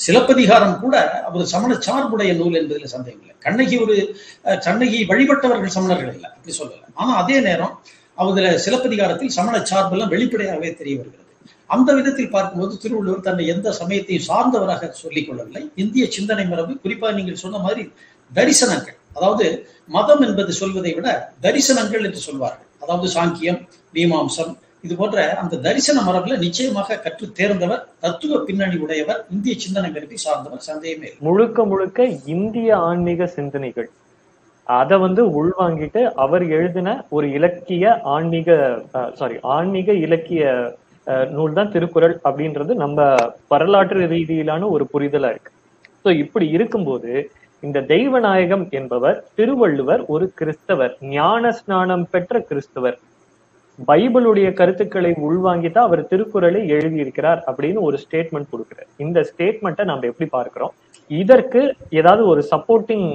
சிலப்பதிகாரம் 0.04 0.78
கூட 0.80 0.94
அவர் 1.24 1.44
சமண 1.46 1.72
சார்புடைய 1.80 2.32
நூல் 2.34 2.58
என்பதில் 2.60 2.94
சந்தேகம் 2.94 3.22
இல்லை. 3.22 3.34
கண்ணகி 3.38 3.76
ஒரு 3.78 3.96
அஹ், 4.44 4.60
கண்ணகி 4.66 4.98
வழிபட்டவர்கள் 5.08 5.76
சமணர்கள் 5.76 6.14
இல்லை 6.14 6.30
அப்படி 6.30 6.54
சொல்லல. 6.58 6.82
ஆனா 6.94 7.12
அதே 7.16 7.38
நேரம் 7.40 7.74
அவதுல 8.18 8.54
சிலப்பதிகாரத்தில் 8.64 9.36
சமண 9.38 9.56
சார்பெல்லாம் 9.70 10.12
வெளிப்படையாகவே 10.14 10.70
தெரிய 10.74 10.96
வருகிறது. 10.98 11.24
அந்த 11.70 11.90
விதத்தில் 11.98 12.34
பார்க்கும்போது 12.34 12.74
திருவள்ளுவர் 12.82 13.24
தன்னை 13.28 13.44
எந்த 13.54 13.68
சமயத்தையும் 13.80 14.26
சார்ந்தவராக 14.28 14.90
சொல்லிக் 15.02 15.26
கொள்ளவில்லை 15.28 15.62
இந்திய 15.82 16.04
சிந்தனை 16.16 16.44
மரபு 16.52 16.74
குறிப்பா 16.84 17.08
நீங்கள் 17.18 17.42
சொன்ன 17.44 17.60
மாதிரி 17.64 17.82
தரிசனங்கள். 18.32 18.98
அதாவது 19.16 19.46
மதம் 19.96 20.22
என்பது 20.26 20.52
சொல்வதை 20.60 20.92
விட 20.96 21.08
தரிசனங்கள் 21.44 22.06
என்று 22.08 22.22
சொல்வார்கள். 22.28 22.70
அதாவது 22.84 23.08
சாங்கியம் 23.16 23.60
மீமாம்சம் 23.94 24.54
இது 24.84 24.94
போன்ற 24.96 25.20
அந்த 25.42 25.60
தரிசன 25.66 25.98
மரபுல 26.06 26.34
நிச்சயமாக 26.44 26.98
கற்று 27.04 27.26
தேர்ந்தவர் 27.38 27.84
தத்துவ 28.04 28.40
பின்னணி 28.48 28.76
உடையவர் 28.84 29.20
இந்திய 29.34 29.54
சிந்தனை 29.64 29.90
மரபை 29.94 30.18
சார்ந்தவர் 30.24 30.66
சந்தேகமே 30.70 31.10
முழுக்க 31.28 31.64
முழுக்க 31.70 32.08
இந்திய 32.34 32.68
ஆன்மீக 32.88 33.26
சிந்தனைகள். 33.38 33.88
அதை 34.66 34.96
வந்து 35.04 35.22
உள்வாங்கிட்டு 35.38 36.00
அவர் 36.24 36.44
எழுதின 36.56 36.88
ஒரு 37.16 37.26
இலக்கிய 37.38 37.94
ஆன்மீக 38.14 38.56
சாரி 39.20 39.36
ஆன்மீக 39.56 39.92
இலக்கிய 40.06 40.44
நூல் 41.36 41.56
தான் 41.58 41.72
திருக்குறள் 41.74 42.14
அப்படின்றது 42.28 42.72
நம்ம 42.84 43.00
வரலாற்று 43.52 44.06
ரீதியிலான 44.14 44.68
ஒரு 44.76 44.86
புரிதலா 44.92 45.30
இருக்கு. 45.34 45.52
ஸோ 46.04 46.10
இப்படி 46.22 46.46
இருக்கும்போது 46.56 47.12
இந்த 47.66 47.78
தெய்வநாயகம் 47.92 48.64
என்பவர் 48.78 49.18
திருவள்ளுவர் 49.38 50.02
ஒரு 50.14 50.26
கிறிஸ்தவர் 50.40 50.94
ஞான 51.16 51.52
ஸ்நானம் 51.58 52.06
பெற்ற 52.14 52.40
கிறிஸ்தவர். 52.50 52.96
பைபிளுடைய 53.88 54.48
கருத்துக்களை 54.58 55.10
உள்வாங்கி 55.28 55.70
தான் 55.70 55.86
அவர் 55.88 56.08
திருக்குறளை 56.10 56.60
எழுதியிருக்கிறார் 56.76 57.40
அப்படின்னு 57.48 57.80
ஒரு 57.88 57.96
ஸ்டேட்மெண்ட் 58.04 58.52
கொடுக்கிறார். 58.52 58.90
இந்த 59.04 59.18
ஸ்டேட்மெண்ட்டை 59.30 59.84
நம்ம 59.90 60.06
எப்படி 60.12 60.28
பார்க்கிறோம்? 60.36 60.74
இதற்கு 61.08 61.60
ஏதாவது 61.90 62.22
ஒரு 62.26 62.42
சப்போர்ட்டிங் 62.50 63.06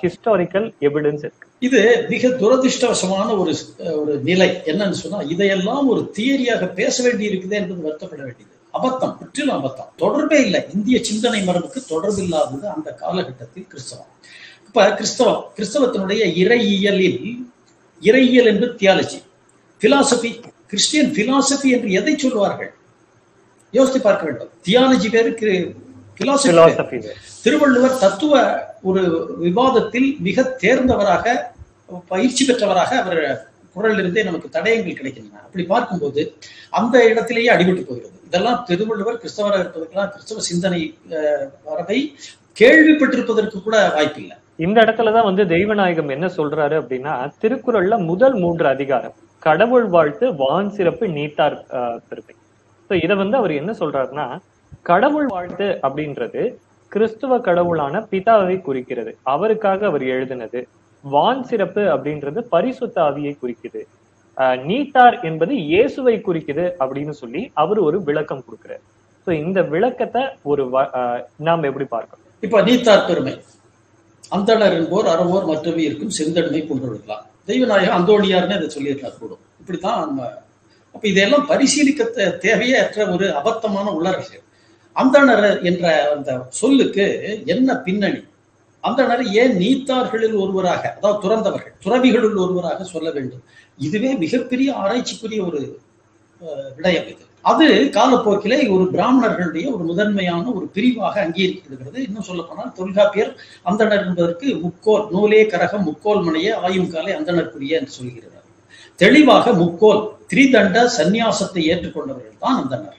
ஹிஸ்டாரிக்கல் 0.00 0.66
எவிடன்ஸ் 0.86 1.24
இருக்கு. 1.26 1.46
இது 1.66 1.80
மிக 2.08 2.28
துரதிருஷ்டவசமான 2.42 3.28
ஒரு 3.42 3.52
ஒரு 4.00 4.14
நிலை. 4.28 4.48
என்னன்னு 4.70 4.98
சொன்னா 5.02 5.20
இதையெல்லாம் 5.34 5.88
ஒரு 5.92 6.02
தியரியாக 6.16 6.68
பேச 6.80 7.02
வேண்டி 7.06 7.24
இருக்குது 7.28 7.58
என்பது 7.60 7.80
வருத்தப்பட 7.86 8.22
வேண்டியது. 8.26 8.54
அபத்தம் 8.78 9.14
முற்றிலும் 9.20 9.56
அபத்தம். 9.58 9.90
தொடர்பே 9.96 10.38
இல்லை. 10.46 10.60
இந்திய 10.74 10.98
சிந்தனை 11.10 11.40
மரபுக்கு 11.48 11.80
தொடர்பு 11.94 12.22
இல்லாதது 12.22 12.68
அந்த 12.76 12.88
காலகட்டத்தில் 13.02 13.68
கிறிஸ்தவம். 13.72 14.10
இப்ப 14.66 14.88
கிறிஸ்தவம் 14.98 15.42
கிறிஸ்தவத்தினுடைய 15.56 16.22
இறையியலில் 16.42 17.20
இறையியல் 18.02 18.50
என்பது 18.52 18.74
தியாலஜி 18.82 19.18
பிலாசபி 19.80 20.30
கிறிஸ்டியன் 20.70 21.12
பிலாசபி 21.18 21.68
என்று 21.76 21.90
எதை 21.98 22.14
சொல்வார்கள் 22.16 22.72
யோசித்து 23.74 24.00
பார்க்க 24.00 24.26
வேண்டும். 24.28 24.50
தியாலஜி 24.66 25.08
வேறு 25.10 25.30
திருவள்ளுவர் 27.44 28.00
தத்துவ 28.04 28.34
ஒரு 28.88 29.02
விவாதத்தில் 29.44 30.08
மிக 30.26 30.44
தேர்ந்தவராக 30.62 31.34
பயிற்சி 32.12 32.42
பெற்றவராக 32.44 32.90
அவர் 33.02 33.20
குரலிலிருந்தே 33.74 34.22
நமக்கு 34.28 34.48
தடயங்கள் 34.56 34.98
கிடைக்கின்றன. 34.98 35.42
அப்படி 35.46 35.64
பார்க்கும்போது 35.72 36.22
அந்த 36.78 36.96
இடத்திலேயே 37.10 37.50
அடிபட்டு 37.54 37.84
போகிறது. 37.90 38.16
இதெல்லாம் 38.28 38.58
திருவள்ளுவர் 38.70 39.20
கிறிஸ்தவராக 39.22 39.62
இருப்பதற்கெல்லாம் 39.64 40.10
கிறிஸ்தவ 40.14 40.42
சிந்தனை 40.50 40.82
வரவை 41.68 42.00
கேள்விப்பட்டிருப்பதற்கு 42.60 43.58
கூட 43.62 43.76
வாய்ப்பில்லை. 43.96 44.36
இந்த 44.66 44.78
இடத்துலதான் 44.84 45.28
வந்து 45.30 45.42
தெய்வநாயகம் 45.54 46.12
என்ன 46.14 46.26
சொல்றாரு 46.38 46.76
அப்படின்னா 46.82 47.14
திருக்குறள்ல 47.42 47.96
முதல் 48.10 48.36
மூன்று 48.44 48.66
அதிகாரம் 48.74 49.16
கடவுள் 49.42 49.86
வாழ்த்து 49.94 50.26
வான் 50.42 50.70
சிறப்பு 50.76 51.04
நீத்தார் 51.16 51.56
சோ 52.90 52.94
இத 53.04 53.12
வந்து 53.22 53.36
அவர் 53.40 53.52
என்ன 53.60 53.72
சொல்றாருன்னா 53.80 54.26
கடவுள் 54.82 55.26
வாழ்த்து 55.26 55.78
அப்படின்றது 55.82 56.42
கிறிஸ்துவ 56.88 57.38
கடவுளான 57.38 58.06
பிதாவை 58.10 58.60
குறிக்கிறது. 58.60 59.16
அவருக்காக 59.22 59.86
அவர் 59.86 60.02
எழுதினது. 60.02 60.60
வான் 61.04 61.42
சிறப்பு 61.42 61.80
அப்படின்றது 61.80 62.40
பரிசுத்த 62.40 63.02
ஆவியை 63.02 63.36
குறிக்குது. 63.42 63.82
அஹ், 64.36 64.64
நீத்தார் 64.64 65.20
என்பது 65.20 65.54
இயேசுவை 65.56 66.22
குறிக்குது 66.26 66.72
அப்படின்னு 66.80 67.10
சொல்லி 67.10 67.50
அவர் 67.54 67.78
ஒரு 67.78 68.02
விளக்கம் 68.02 68.44
கொடுக்கிறார். 68.44 68.82
சோ 69.26 69.30
இந்த 69.32 69.62
விளக்கத்தை 69.62 70.22
ஒரு 70.42 70.64
வ- 70.66 70.88
அஹ், 70.92 71.22
நாம் 71.36 71.62
எப்படி 71.62 71.84
பார்க்கணும்? 71.84 72.24
இப்ப 72.40 72.62
நீத்தார் 72.62 73.06
பெருமை. 73.06 73.34
அந்தனர் 74.36 74.72
என்போர் 74.72 75.06
அறவோர் 75.06 75.46
மற்றவை 75.46 75.84
இருக்கும் 75.84 76.10
செந்தன்மை 76.10 76.66
கொண்டிருக்கலாம் 76.66 77.26
தெய்வநாயகம் 77.46 77.96
அந்தோணியார்னு 77.98 78.56
இதை 78.56 78.68
சொல்லியிருக்கலாம் 78.68 79.18
கூடும் 79.20 79.38
இப்படித்தான் 79.60 80.06
நம்ம 80.06 80.22
அப்ப 80.94 81.08
இதெல்லாம் 81.08 81.46
பரிசீலிக்க 81.46 82.04
தேவையற்ற 82.38 83.10
ஒரு 83.10 83.34
அபத்தமான 83.34 83.90
உளறல்கள் 83.90 84.44
அந்தணர் 84.98 85.46
என்ற 85.70 85.84
அந்த 86.14 86.30
சொல்லுக்கு 86.60 87.06
என்ன 87.54 87.68
பின்னணி? 87.86 88.20
அந்தணர் 88.84 89.22
ஏன் 89.42 89.54
நீத்தார்களில் 89.62 90.36
ஒருவராக 90.42 90.82
அதாவது 90.96 91.22
துறந்தவர்கள் 91.24 91.76
துறவிகளுள் 91.84 92.36
ஒருவராக 92.44 92.84
சொல்ல 92.94 93.08
வேண்டும்? 93.16 93.42
இதுவே 93.78 94.10
மிகப்பெரிய 94.24 94.68
ஆராய்ச்சிக்குரிய 94.82 95.40
ஒரு 95.48 95.60
விடயம் 96.78 97.08
இது. 97.12 97.22
அது 97.44 97.66
காலப்போக்கிலே 97.96 98.58
ஒரு 98.74 98.84
பிராமணர்களுடைய 98.94 99.66
ஒரு 99.74 99.84
முதன்மையான 99.90 100.44
ஒரு 100.56 100.66
பிரிவாக 100.76 101.16
அங்கீகரிக்கப்படுகிறது. 101.24 101.98
இன்னும் 102.06 102.26
சொல்ல 102.28 102.42
போனால் 102.44 102.74
தொல்காப்பியர் 102.78 103.32
அந்தணர் 103.70 104.04
என்பதற்கு 104.08 104.46
முக்கோல் 104.64 105.06
நூலே 105.14 105.42
கரகம் 105.52 105.86
முக்கோல் 105.88 106.24
மனையே 106.28 106.52
ஆயும் 106.66 106.90
காலை 106.94 107.12
அந்தணர்க்குரிய 107.18 107.80
என்று 107.80 107.96
சொல்கிறார் 107.98 108.34
தெளிவாக 109.00 109.52
முக்கோல் 109.62 110.02
திரிதண்ட 110.30 110.78
சந்நியாசத்தை 110.98 111.62
ஏற்றுக்கொண்டவர்கள் 111.72 112.42
தான் 112.44 112.58
அந்தனர் 112.62 112.97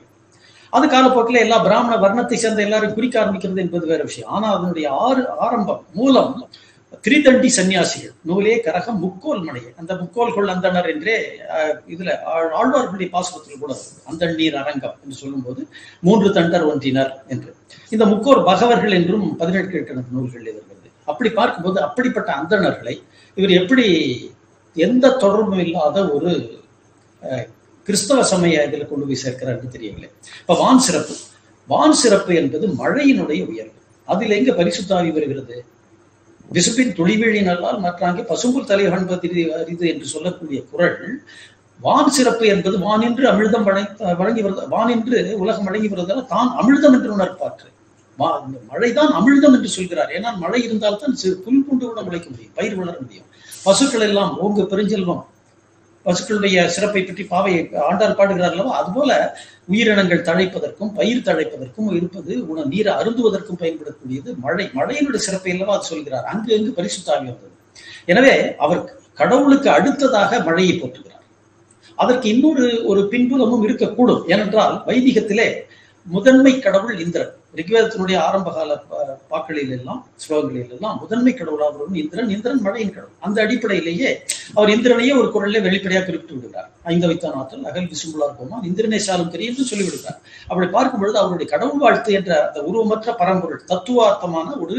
அது 0.74 0.86
காலப்போக்கில் 0.90 1.44
எல்லா 1.44 1.58
பிராமண 1.64 1.94
வர்ணத்தை 2.02 2.38
சேர்ந்த 2.38 2.62
எல்லாரும் 2.66 2.96
குறிக்க 2.96 3.16
ஆரம்பிக்கிறது 3.22 3.64
என்பது 3.64 3.86
வேற 3.88 4.02
விஷயம். 4.08 4.32
ஆனா 4.36 4.48
அதனுடைய 4.56 4.88
ஆறு 5.04 5.22
ஆரம்பம் 5.46 5.84
மூலம் 5.96 6.34
திரிதண்டி 7.04 7.50
சன்னியாசிகள் 7.56 8.14
நூலே 8.28 8.54
கரகம் 8.64 9.00
முக்கோல் 9.04 9.44
மனையை 9.46 9.72
அந்த 9.80 9.92
முக்கோல்கள் 10.00 10.50
அந்தணர் 10.54 10.90
என்றே 10.94 11.16
இதுல 11.94 12.10
ஆழ்வார்களுடைய 12.54 13.08
பாசுரத்தில் 13.14 13.62
கூட 13.62 13.74
அந்த 14.10 14.32
நீர் 14.34 14.58
அரங்கம் 14.62 14.98
என்று 15.04 15.18
சொல்லும்போது 15.20 15.62
மூன்று 16.04 16.30
தண்டர் 16.36 16.66
ஒன்றினர் 16.70 17.14
என்று. 17.28 17.52
இந்த 17.92 18.06
முக்கோர் 18.12 18.42
பகவர்கள் 18.48 18.98
என்றும் 18.98 19.28
பதினெட்டு 19.40 19.72
கீழ்கணக்கு 19.74 20.16
நூல்களில் 20.16 20.50
வருகிறது. 20.52 20.76
அப்படி 21.08 21.30
பார்க்கும்போது 21.34 21.80
அப்படிப்பட்ட 21.88 22.30
அந்தணர்களை 22.40 22.96
இவர் 23.38 23.54
எப்படி 23.60 23.86
எந்த 24.76 25.16
தொடர்பும் 25.22 25.64
இல்லாத 25.64 25.98
ஒரு 26.16 26.32
அஹ், 27.22 27.46
கிறிஸ்தவ 27.89 28.24
சமய 28.31 28.63
இதில் 28.67 28.88
கொண்டு 28.89 29.05
போய் 29.10 29.24
சேர்க்கிறார்னு 29.25 29.75
தெரியவில்லை. 29.75 30.10
இப்ப 30.41 30.55
வான் 30.62 30.81
சிறப்பு. 30.88 31.15
வான் 31.72 32.00
சிறப்பு 32.03 32.31
என்பது 32.41 32.65
மழையினுடைய 32.81 33.41
உயர்வு. 33.51 33.77
அதில் 34.13 34.36
எங்க 34.39 34.51
பரிசுத்தாவி 34.60 35.10
வருகிறது? 35.15 35.55
விசுப்பின் 36.55 36.91
துளிவெளி 37.00 37.41
நல்லால் 37.48 37.79
மற்றாங்க 37.86 38.22
பசும்புல் 38.29 38.67
தலைவன் 38.69 39.08
அரிது 39.60 39.86
என்று 39.93 40.05
சொல்லக்கூடிய 40.13 40.60
குரல் 40.72 41.00
வான் 41.79 42.13
சிறப்பு 42.17 42.46
என்பது 42.53 42.77
வான் 42.86 43.03
என்று 43.08 43.24
அமிழ்தம் 43.31 43.65
வழங்கி 44.22 44.41
வருது 44.46 44.63
வான் 44.74 44.93
என்று 44.96 45.19
உலகம் 45.43 45.67
வழங்கி 45.67 45.89
வருவதால் 45.91 46.25
தான் 46.34 46.50
அமிழ்தம் 46.62 46.96
என்று 46.98 47.12
உணர்ப்பாற்று. 47.17 47.69
இந்த 48.46 48.58
மழைதான் 48.72 49.12
அமிழ்தம் 49.19 49.55
என்று 49.58 49.69
சொல்கிறார். 49.77 50.10
ஏன்னா 50.17 50.29
மழை 50.43 50.62
இருந்தால்தான் 50.67 51.15
சிறு 51.22 51.36
புல் 51.46 51.63
பூண்டு 51.67 51.84
கூட 51.89 52.01
முளைக்க 52.08 52.27
முடியும் 52.31 52.55
பயிர் 52.58 52.77
வளர 52.79 52.96
முடியும். 53.03 53.27
பசுக்கள் 53.67 54.08
எல்லாம் 54.10 54.34
ஓங்கு 54.46 54.65
பெருஞ்செல்வம் 54.74 55.24
பசுக்களுடைய 56.10 56.66
சிறப்பை 56.75 57.01
பற்றி 57.04 57.24
பாவை 57.24 57.54
ஆண்டார் 57.89 58.16
பாடுகிறார் 58.20 58.51
அல்லவா? 58.51 58.78
அதுபோல 58.82 59.38
உயிரினங்கள் 59.72 60.28
தழைப்பதற்கும் 60.30 60.94
பயிர் 61.00 61.28
தழைப்பதற்கும் 61.30 61.89
இருப்பது 61.96 62.34
உண 62.48 62.63
நீரை 62.63 62.94
அருந்துவதற்கும் 62.94 63.62
பயன்படக்கூடியது. 63.63 64.30
மழை 64.46 64.66
மழையினுடைய 64.80 65.22
சிறப்பை 65.28 65.51
அல்லவா 65.51 65.75
அது 65.78 65.89
சொல்கிறார். 65.92 66.25
அங்கு 66.34 66.56
அங்கு 66.58 66.72
பரிசுத்தாவி 66.78 67.25
வந்தது. 67.30 67.56
எனவே 68.06 68.34
அவர் 68.58 68.82
கடவுளுக்கு 69.13 69.70
அடுத்ததாக 69.70 70.39
மழையை 70.39 70.74
போற்றுகிறார். 70.75 71.25
அதற்கு 71.96 72.28
இன்னொரு 72.30 72.66
ஒரு 72.86 73.01
பின்புலமும் 73.12 73.66
இருக்கக்கூடும். 73.68 74.22
ஏனென்றால் 74.28 74.75
வைதிகத்திலே 74.86 75.48
முதன்மை 76.10 76.60
கடவுள் 76.60 77.00
இந்திரன். 77.00 77.34
ரிக்வேதத்தினுடைய 77.56 78.18
ஆரம்ப 78.18 78.54
கால 78.54 78.72
பாக்களில் 79.30 79.70
எல்லாம் 79.70 80.08
ஸ்லோகங்களில் 80.20 80.70
எல்லாம் 80.70 81.00
முதன்மை 81.00 81.34
கடவுளாக 81.34 81.72
இந்திரன். 81.96 82.30
இந்திரன் 82.30 82.62
மழையின் 82.62 82.94
கடவுள். 82.94 83.16
அந்த 83.20 83.42
அடிப்படையிலேயே 83.42 84.10
அவர் 84.54 84.70
இந்திரனையே 84.70 85.13
ஒரு 85.18 85.30
குரல்ல 85.30 85.62
வெளிப்படையாக 85.62 86.06
குறிப்பிட்டு 86.06 86.36
விடுகிறார். 86.36 86.70
ஐந்தவைத்தான் 86.86 87.34
ஆற்றல் 87.34 87.63
அகல் 87.63 87.89
விசும்புலா 87.89 88.28
போமா 88.34 88.63
இந்திரனை 88.63 89.00
சாலும் 89.00 89.30
தெரியும் 89.30 89.56
என்று 89.56 89.70
சொல்லிவிடுகிறார். 89.70 90.20
அப்படி 90.48 90.68
பார்க்கும் 90.68 91.00
பொழுது 91.00 91.18
அவருடைய 91.18 91.51
கடவுள் 91.51 91.78
வாழ்த்து 91.78 92.13
என்ற 92.13 92.48
அந்த 92.48 92.62
உருவமற்ற 92.63 93.16
பரம்பொருள் 93.18 93.68
தத்துவார்த்தமான 93.68 94.60
ஒரு 94.60 94.78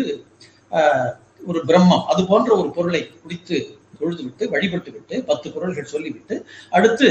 ஆஹ், 0.72 1.10
ஒரு 1.46 1.62
பிரம்மம் 1.66 2.04
அது 2.04 2.26
போன்ற 2.26 2.56
ஒரு 2.56 2.70
பொருளை 2.70 3.10
குடித்து 3.22 3.56
தொழுது 3.98 4.22
விட்டு 4.22 4.50
வழிபட்டு 4.50 4.92
விட்டு 4.92 5.22
பத்து 5.22 5.52
குரல்கள் 5.52 5.84
சொல்லிவிட்டு 5.84 6.34
அடுத்து 6.70 7.08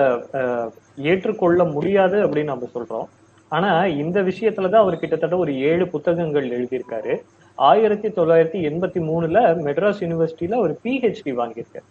ஏற்றுக்கொள்ள 0.96 1.64
முடியாது 1.64 2.26
அப்படின்னு 2.26 2.44
நம்ம 2.44 2.68
சொல்றோம் 2.74 3.06
ஆனா 3.48 3.86
இந்த 3.86 4.22
விஷயத்துலதான் 4.22 4.74
அவர் 4.74 4.98
கிட்டத்தட்ட 4.98 5.36
ஒரு 5.36 5.58
ஏழு 5.60 5.88
புத்தகங்கள் 5.88 6.50
எழுதியிருக்காரு 6.50 7.14
ஆயிரத்தி 7.54 8.08
தொள்ளாயிரத்தி 8.08 8.58
எண்பத்தி 8.68 9.00
மூணுல 9.02 9.38
மெட்ராஸ் 9.64 10.00
யுனிவர்சிட்டியில 10.00 10.56
ஒரு 10.56 10.80
பிஹெச்டி 10.84 11.32
வாங்கியிருக்காரு 11.36 11.86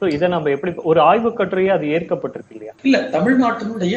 ஸோ 0.00 0.06
இதை 0.16 0.26
நம்ம 0.34 0.50
எப்படி 0.56 0.72
ஒரு 0.90 1.00
ஆய்வு 1.08 1.30
கட்டுரையே 1.38 1.70
அது 1.76 1.86
ஏற்கப்பட்டிருக்கு 1.96 2.54
இல்லையா? 2.56 2.72
இல்ல 2.86 2.98
தமிழ்நாட்டினுடைய 3.14 3.96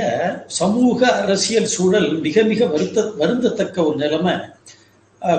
சமூக 0.59 0.99
அரசியல் 1.23 1.69
சூழல் 1.75 2.09
மிக 2.25 2.43
மிக 2.51 2.65
வருத்த 2.73 3.03
வருந்தத்தக்க 3.21 3.77
ஒரு 3.89 3.97
நிலைமை. 4.03 4.33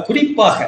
குறிப்பாக 0.09 0.59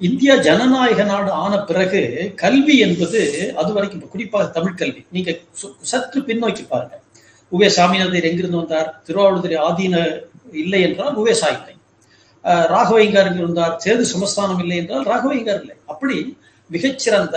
இந்தியா 0.00 0.34
ஜனநாயக 0.46 1.02
நாடு 1.12 1.30
ஆன 1.44 1.54
பிறகு 1.68 2.00
கல்வி 2.42 2.76
என்பது 2.86 3.20
அது 3.60 3.70
வரைக்கும் 3.76 4.12
குறிப்பாக 4.14 4.46
தமிழ் 4.56 4.78
கல்வி. 4.80 5.02
நீங்க 5.16 5.30
சற்று 5.92 6.20
பின்னோக்கி 6.28 6.64
பாருங்க. 6.72 6.94
உவே 7.52 7.68
சாமிநாதர் 7.78 8.28
எங்கிருந்து 8.30 8.62
வந்தார்? 8.62 8.88
திருவாவூர்துறை 9.06 9.58
ஆதீன 9.68 9.96
இல்லை 10.62 10.80
என்றால் 10.88 11.18
உவே 11.22 11.34
சா 11.42 11.48
இல்லை. 11.56 11.74
ராகவையங்கார் 12.74 13.28
எங்க 13.30 13.40
இருந்தார் 13.44 13.76
சேது 13.84 14.04
சமஸ்தானம் 14.14 14.62
இல்லை 14.64 14.76
என்றால் 14.82 15.04
ராகவையங்கார் 15.12 15.60
இல்லை. 15.62 15.76
அப்படி 15.92 16.16
மிகச்சிறந்த 16.70 17.36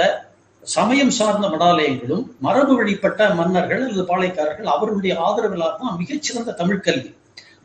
சமயம் 0.75 1.12
சார்ந்த 1.17 1.45
மடாலயங்களும் 1.51 2.24
மரபு 2.45 2.74
வழிப்பட்ட 2.79 3.27
மன்னர்கள் 3.39 3.83
அல்லது 3.86 4.03
பாளையக்காரர்கள் 4.09 4.74
அவர்களுடைய 4.74 5.13
ஆதரவிலாக 5.27 5.75
தான் 5.81 5.97
மிகச்சிறந்த 6.01 6.55
தமிழ் 6.62 6.86
கல்வி 6.88 7.12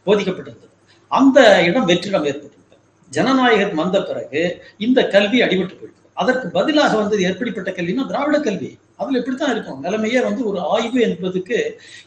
போதிக்கப்பட்டிருந்தது. 0.06 0.70
அந்த 1.18 1.38
இடம் 1.68 1.88
வெற்றிடம் 1.90 2.26
ஏற்பட்டிருந்தது. 2.30 2.78
ஜனநாயகம் 3.10 3.80
வந்த 3.82 3.98
பிறகு 4.10 4.42
இந்த 4.86 5.00
கல்வி 5.14 5.40
அடிபட்டு 5.46 5.74
போயிட்டு 5.80 6.00
அதற்கு 6.22 6.46
பதிலாக 6.56 6.92
வந்தது 7.00 7.22
எப்படிப்பட்ட 7.30 7.70
கல்வினா 7.76 8.04
திராவிட 8.10 8.38
கல்வி. 8.46 8.70
அதுல 9.00 9.18
இப்படித்தான் 9.20 9.52
இருக்கும். 9.54 9.80
நிலைமையே 9.86 10.20
வந்து 10.28 10.42
ஒரு 10.50 10.58
ஆய்வு 10.74 10.98
என்பதுக்கு 11.08 11.58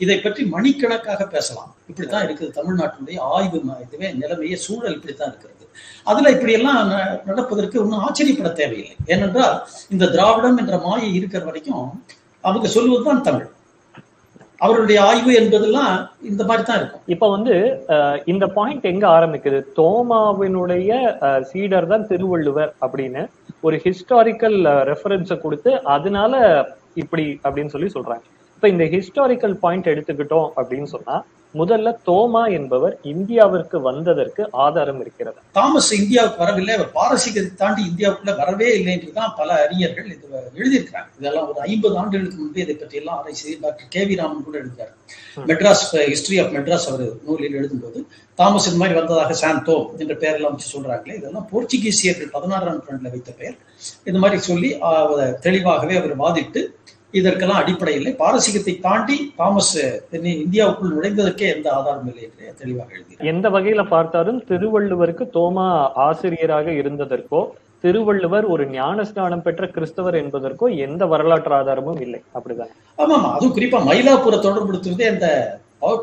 இதை 0.03 0.17
பற்றி 0.19 0.41
மணிக்கணக்காக 0.55 1.21
பேசலாம். 1.35 1.71
இப்படித்தான் 1.91 2.25
இருக்குது 2.27 2.55
தமிழ்நாட்டினுடைய 2.59 3.19
ஆய்வு 3.35 3.59
இதுவே 3.85 4.09
நிலைமையே 4.21 4.57
சூழல் 4.65 4.95
இப்படித்தான் 4.97 5.31
இருக்கிறது 5.31 5.54
அதுல 6.03 6.29
இப்படியெல்லாம் 6.29 6.91
ந- 6.91 7.19
நடப்பதற்கு 7.25 7.81
ஒன்றும் 7.81 7.99
ஆச்சரியப்பட 7.99 8.49
தேவையில்லை. 8.49 8.95
ஏனென்றால் 9.05 9.67
இந்த 9.89 10.07
திராவிடம் 10.07 10.57
என்ற 10.57 10.77
மாயை 10.77 11.13
இருக்கிற 11.15 11.45
வரைக்கும் 11.45 12.03
அவங்க 12.41 12.67
சொல்வதுதான் 12.67 13.21
தமிழ். 13.21 13.47
அவருடைய 14.57 15.03
ஆய்வு 15.03 15.33
என்பதெல்லாம் 15.33 16.09
இந்த 16.21 16.43
மாதிரி 16.43 16.65
தான் 16.65 16.77
இருக்கும். 16.77 17.01
இப்ப 17.05 17.29
வந்து 17.29 17.55
இந்த 18.25 18.47
பாயிண்ட் 18.47 18.85
எங்க 18.85 19.07
ஆரம்பிக்குது? 19.07 19.59
தோமாவினுடைய 19.75 20.91
சீடர் 21.41 21.87
தான் 21.87 22.07
திருவள்ளுவர் 22.07 22.73
அப்படின்னு 22.81 23.27
ஒரு 23.61 23.81
ஹிஸ்டாரிக்கல் 23.83 24.57
ரெஃபரன்ஸை 24.91 25.37
கொடுத்து 25.39 25.83
அதனால 25.83 26.65
இப்படி 26.93 27.39
அப்படின்னு 27.43 27.67
சொல்லி 27.67 27.91
சொல்றாங்க. 27.93 28.25
இப்ப 28.55 28.67
இந்த 28.73 28.85
ஹிஸ்டாரிக்கல் 28.93 29.55
பாயிண்ட் 29.63 29.93
எடுத்துக்கிட்டோம் 29.93 30.51
அப்படின்னு 30.59 30.89
சொன்னா 30.95 31.15
முதல்ல 31.55 31.89
தோமா 32.07 32.41
என்பவர் 32.55 32.95
இந்தியாவிற்கு 33.11 33.77
வந்ததற்கு 33.85 34.41
ஆதாரம் 34.63 34.97
இருக்கிறது. 35.03 35.37
தாமஸ் 35.57 35.91
இந்தியாவுக்கு 35.99 36.41
வரவில்லை 36.43 36.73
அவர் 36.77 36.89
பாரசீகத்தை 36.97 37.51
தாண்டி 37.61 37.81
இந்தியாவுக்குள்ள 37.89 38.33
வரவே 38.41 38.67
இல்லை 38.77 38.91
என்றுதான் 38.95 39.31
பல 39.37 39.49
அறிஞர்கள் 39.65 40.09
இது 40.15 40.25
எழுதியிருக்கிறாங்க. 40.59 41.07
இதெல்லாம் 41.19 41.47
ஒரு 41.51 41.59
ஐம்பது 41.67 41.95
ஆண்டுகளுக்கு 42.01 42.39
முன்பே 42.41 42.63
இதை 42.65 42.75
பற்றி 42.81 42.99
எல்லாம் 43.01 43.17
ஆராய்ச்சி 43.19 43.55
டாக்டர் 43.63 43.91
கே 43.95 44.03
வி 44.09 44.17
ராமன் 44.21 44.45
கூட 44.47 44.57
எழுதினார் 44.63 44.91
மெட்ராஸ் 45.51 45.85
ஹிஸ்டரி 46.13 46.39
ஆஃப் 46.43 46.51
மெட்ராஸ் 46.57 46.87
அவர் 46.91 47.05
நூலில் 47.27 47.57
எழுதும்போது 47.59 48.01
தாமஸ் 48.39 48.67
இந்த 48.69 48.79
மாதிரி 48.81 48.97
வந்ததாக 48.99 49.37
சாந்தோ 49.43 49.77
என்ற 50.03 50.15
பெயரெல்லாம் 50.23 50.55
வச்சு 50.55 50.73
சொல்றாங்களே 50.75 51.17
இதெல்லாம் 51.19 51.47
போர்ச்சுகீசியர்கள் 51.53 52.33
பதினாறாம் 52.35 52.75
நூற்றாண்டுல 52.77 53.13
வைத்த 53.15 53.33
பெயர். 53.41 53.57
இந்த 54.09 54.19
மாதிரி 54.25 54.41
சொல்லி 54.49 54.71
தெளிவாகவே 55.47 55.95
அவர் 56.01 56.15
வாதிட்டு 56.25 56.63
இதற்கெல்லாம் 57.15 57.61
அடிப்படை 57.61 57.93
இல்லை. 57.95 58.11
பாரசீகத்தை 58.19 58.73
தாண்டி 58.79 59.17
தாமஸ் 59.37 59.73
இந்தியாவுக்குள் 60.37 60.93
நுழைந்ததற்கே 60.93 61.47
எந்த 61.55 61.67
ஆதாரமும் 61.73 62.09
இல்லை 62.11 62.23
என்று 62.27 62.47
தெளிவாக 62.59 62.89
எழுதினார் 62.95 63.29
எந்த 63.31 63.49
வகையில 63.49 63.83
பார்த்தாலும் 63.89 64.39
திருவள்ளுவருக்கு 64.49 65.25
தோமா 65.35 65.67
ஆசிரியராக 66.05 66.67
இருந்ததற்கோ 66.81 67.41
திருவள்ளுவர் 67.83 68.45
ஒரு 68.47 68.63
ஞானஸ்நானம் 68.71 69.43
பெற்ற 69.43 69.63
கிறிஸ்தவர் 69.67 70.15
என்பதற்கோ 70.15 70.67
எந்த 70.85 71.03
வரலாற்று 71.05 71.53
ஆதாரமும் 71.53 72.01
இல்லை. 72.01 72.19
அப்படிதான். 72.35 72.71
ஆமா 72.97 73.15
ஆமா 73.17 73.29
அதுவும் 73.35 73.55
குறிப்பா 73.57 73.79
மயிலாப்பூரை 73.89 74.39
தொடர்புபடுத்துவதே 74.39 75.07
அந்த 75.11 75.27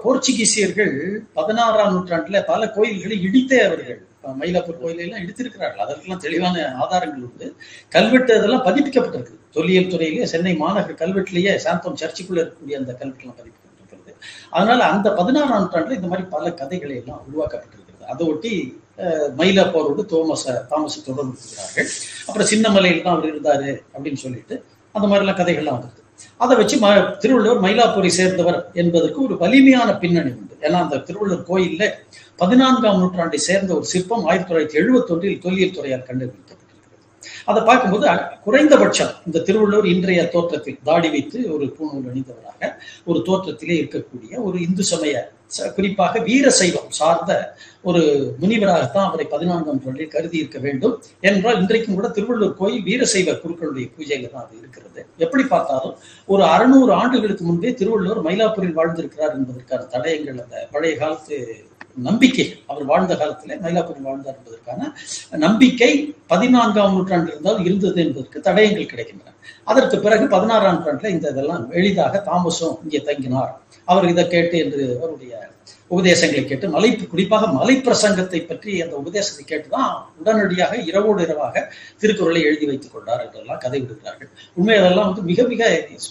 போர்ச்சுகீசியர்கள் 0.03 0.92
பதினாறாம் 1.35 1.92
நூற்றாண்டுல 1.94 2.40
பல 2.46 2.66
கோயில்களை 2.68 3.16
இடித்தே 3.27 3.59
அவர்கள் 3.64 4.01
மயிலாப்பூர் 4.37 4.80
கோயிலெல்லாம் 4.80 5.22
எடுத்திருக்கிறார்கள் 5.24 5.82
அதற்கெல்லாம் 5.85 6.20
தெளிவான 6.20 6.56
ஆதாரங்கள் 6.82 7.24
உண்டு 7.24 7.46
கல்வெட்டு 7.92 8.32
அதெல்லாம் 8.38 8.64
பதிப்பிக்கப்பட்டிருக்கு. 8.66 9.37
தொல்லியல் 9.52 9.90
துறையிலே 9.90 10.26
சென்னை 10.26 10.54
மாநகர் 10.56 11.00
கல்வெட்டுலேயே 11.00 11.52
சாந்தோம் 11.64 11.98
சர்ச்சுக்குள்ள 12.02 12.40
இருக்கக்கூடிய 12.40 12.76
அந்த 12.78 12.92
கல்வெட்டுலாம் 12.92 13.38
பதிப்பிக்கப்பட்டிருக்கிறது. 13.40 14.12
அதனால 14.50 14.80
அந்த 14.92 15.08
பதினாறாம் 15.12 15.62
நூற்றாண்டுல 15.62 15.98
இந்த 15.98 16.06
மாதிரி 16.06 16.26
பல 16.28 16.50
கதைகளை 16.54 16.96
எல்லாம் 16.96 17.22
உருவாக்கப்பட்டிருக்கிறது. 17.28 17.80
அதை 18.06 18.26
ஒட்டி 18.26 18.54
அஹ், 18.98 19.30
மயிலாப்பூரோடு 19.38 20.02
தோமஸ் 20.11 20.42
தாமஸ் 20.70 20.96
இருக்கிறார்கள் 20.96 21.88
அப்புறம் 22.26 22.48
சின்னமலையில் 22.50 23.02
தான் 23.02 23.14
அவர் 23.14 23.28
இருந்தாரு 23.28 23.70
அப்படின்னு 23.94 24.20
சொல்லிட்டு 24.24 24.54
அந்த 24.94 25.06
மாதிரிலாம் 25.06 25.38
கதைகள்லாம் 25.38 25.76
வந்திருக்கு. 25.76 26.00
அதை 26.40 26.56
வச்சு 26.56 26.76
ம 26.76 26.88
திருவள்ளுவர் 27.18 27.62
மயிலாப்பூரை 27.64 28.11
சேர்ந்தவர் 28.16 28.58
என்பதற்கு 28.74 29.22
ஒரு 29.22 29.35
வலிமையான 29.37 29.98
பின்னணி 29.98 30.30
உண்டு. 30.32 30.51
ஏன்னா 30.66 30.79
அந்த 30.85 31.03
திருவள்ளுவர் 31.09 31.48
கோயில்ல 31.51 31.85
பதினான்காம் 32.37 33.01
நூற்றாண்டை 33.03 33.40
சேர்ந்த 33.48 33.70
ஒரு 33.75 33.87
சிற்பம் 33.92 34.25
ஆயிரத்தி 34.25 34.51
தொள்ளாயிரத்தி 34.51 34.81
எழுபத்தி 34.83 35.12
ஒன்றில் 35.14 35.42
தொல்லியல் 35.44 35.77
துறையால் 35.77 36.07
கண்டுபிடிக்கப்பட்டிருக்கிறது. 36.09 36.61
அதை 37.51 37.61
பார்க்கும்போது 37.62 38.07
குறைந்தபட்சம் 38.44 39.12
இந்த 39.27 39.42
திருவள்ளுவர் 39.48 39.88
இன்றைய 39.94 40.22
தோற்றத்தில் 40.35 40.81
தாடி 40.88 41.09
வைத்து 41.09 41.38
ஒரு 41.55 41.66
பூணூல் 41.77 42.09
அணிந்தவராக 42.11 42.70
ஒரு 43.05 43.20
தோற்றத்திலே 43.29 43.77
இருக்கக்கூடிய 43.83 44.42
ஒரு 44.48 44.57
இந்து 44.66 44.85
சமய 44.92 45.14
குறிப்பாக 45.77 46.20
வீர 46.29 46.46
சைவம் 46.61 46.90
சார்ந்த 46.98 47.33
ஒரு 47.90 48.03
முனிவராகத்தான் 48.42 49.09
அவரை 49.09 49.25
பதினான்காம் 49.33 49.77
நூற்றாண்டில் 49.77 50.12
கருதி 50.14 50.37
இருக்க 50.42 50.59
வேண்டும். 50.66 50.95
என்றால் 51.31 51.59
இன்றைக்கும் 51.62 51.97
கூட 51.99 52.09
திருவள்ளூர் 52.16 52.59
கோயில் 52.61 52.85
வீரசைவ 52.88 53.35
குருக்களுடைய 53.42 53.87
பூஜையில 53.95 54.31
தான் 54.35 54.45
அது 54.47 54.55
இருக்கிறது. 54.61 55.01
எப்படி 55.25 55.45
பார்த்தாலும் 55.55 55.97
ஒரு 56.35 56.45
அறுநூறு 56.55 56.92
ஆண்டுகளுக்கு 57.01 57.45
முன்பே 57.49 57.73
திருவள்ளுவர் 57.81 58.25
மயிலாப்பூரில் 58.29 58.79
வாழ்ந்திருக்கிறார் 58.79 59.37
என்பதற்கான 59.38 59.87
தடயங்கள் 59.95 60.40
அந்த 60.45 60.66
பழைய 60.75 60.95
காலத்து 61.03 61.37
நம்பிக்கை 62.09 62.45
அவர் 62.71 62.85
வாழ்ந்த 62.90 63.14
காலத்தில் 63.23 63.62
மயிலாப்பூரில் 63.64 64.07
வாழ்ந்தார் 64.09 64.38
என்பதற்கான 64.38 64.90
நம்பிக்கை 65.45 65.90
பதினான்காம் 66.33 66.95
நூற்றாண்டு 66.97 67.31
இருந்தால் 67.33 67.61
இருந்தது 67.66 67.99
என்பதற்கு 68.05 68.38
தடயங்கள் 68.49 68.90
கிடைக்கின்றன. 68.92 69.35
அதற்கு 69.71 69.97
பிறகு 70.05 70.25
பதினாறாம் 70.37 70.77
நூற்றாண்டுல 70.77 71.12
இந்த 71.16 71.27
இதெல்லாம் 71.35 71.64
எளிதாக 71.81 72.23
தாமசம் 72.31 72.79
இங்கே 72.85 73.03
தங்கினார். 73.11 73.53
அவர் 73.88 74.11
இதை 74.12 74.25
கேட்டு 74.35 74.57
என்று 74.64 74.85
அவருடைய 75.01 75.33
உபதேசங்களை 75.94 76.42
கேட்டு 76.44 76.66
மலை 76.74 76.90
குறிப்பாக 77.12 77.48
மலை 77.59 77.74
பிரசங்கத்தை 77.87 78.40
பற்றி 78.50 78.72
அந்த 78.85 78.94
உபதேசத்தை 79.02 79.44
கேட்டுதான் 79.44 79.90
உடனடியாக 80.20 80.76
இரவோடு 80.90 81.22
இரவாக 81.26 81.64
திருக்குறளை 82.02 82.42
எழுதி 82.48 82.66
வைத்துக் 82.70 82.94
கொண்டார் 82.94 83.24
என்றெல்லாம் 83.24 83.62
கதை 83.64 83.81
விடுகிறார்கள். 83.83 84.31
உண்மை 84.59 84.76
அதெல்லாம் 84.83 85.09
வந்து 85.11 85.24
மிக 85.31 85.42
மிக 85.52 85.62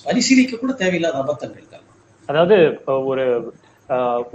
பரிசீலிக்க 0.05 0.59
கூட 0.63 0.73
தேவையில்லாத 0.83 1.19
அபத்தங்கள் 1.23 1.71
தான். 1.73 1.85
அதாவது 2.29 2.57
ஒரு 3.11 3.25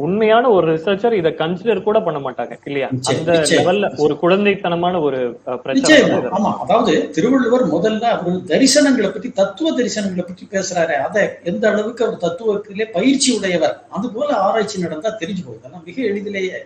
உண்மையான 0.04 0.44
ஒரு 0.56 0.66
ரிசர்ச்சர் 0.72 1.14
இதை 1.18 1.30
கன்சிடர் 1.40 1.80
கூட 1.86 1.98
பண்ண 2.06 2.18
மாட்டாங்க 2.24 2.54
இல்லையா? 2.68 2.88
அந்த. 3.12 3.36
லெவல்ல 3.52 3.88
ஒரு 4.04 4.14
குழந்தைத்தனமான 4.22 5.00
ஒரு 5.06 5.20
பிரச்சனை. 5.64 5.98
ஆமா 6.36 6.50
அதாவது 6.64 6.94
திருவள்ளுவர் 7.16 7.64
முதல்ல 7.74 8.04
அவர் 8.16 8.38
தரிசனங்களை 8.52 9.10
பற்றி 9.14 9.30
தத்துவ 9.40 9.72
தரிசனங்களை 9.78 10.24
பற்றி 10.28 10.46
பேசுறாரு. 10.54 10.96
அதை 11.06 11.22
எந்த 11.52 11.64
அளவுக்கு 11.72 12.04
அவர் 12.06 12.22
தத்துவத்திலே 12.26 12.86
பயிற்சி 12.96 13.30
உடையவர் 13.38 13.76
அது 13.98 14.08
போல 14.16 14.28
ஆராய்ச்சி 14.46 14.84
நடந்தா 14.86 15.12
தெரிஞ்சு 15.22 15.44
போகுது. 15.46 15.60
அதெல்லாம் 15.62 15.86
மிக 15.88 15.96
எளிதிலேயே 16.10 16.58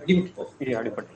அடிபட்டு 0.00 0.32
போகும் 0.38 0.56
இது 0.64 0.78
அடிப்படை 0.82 1.08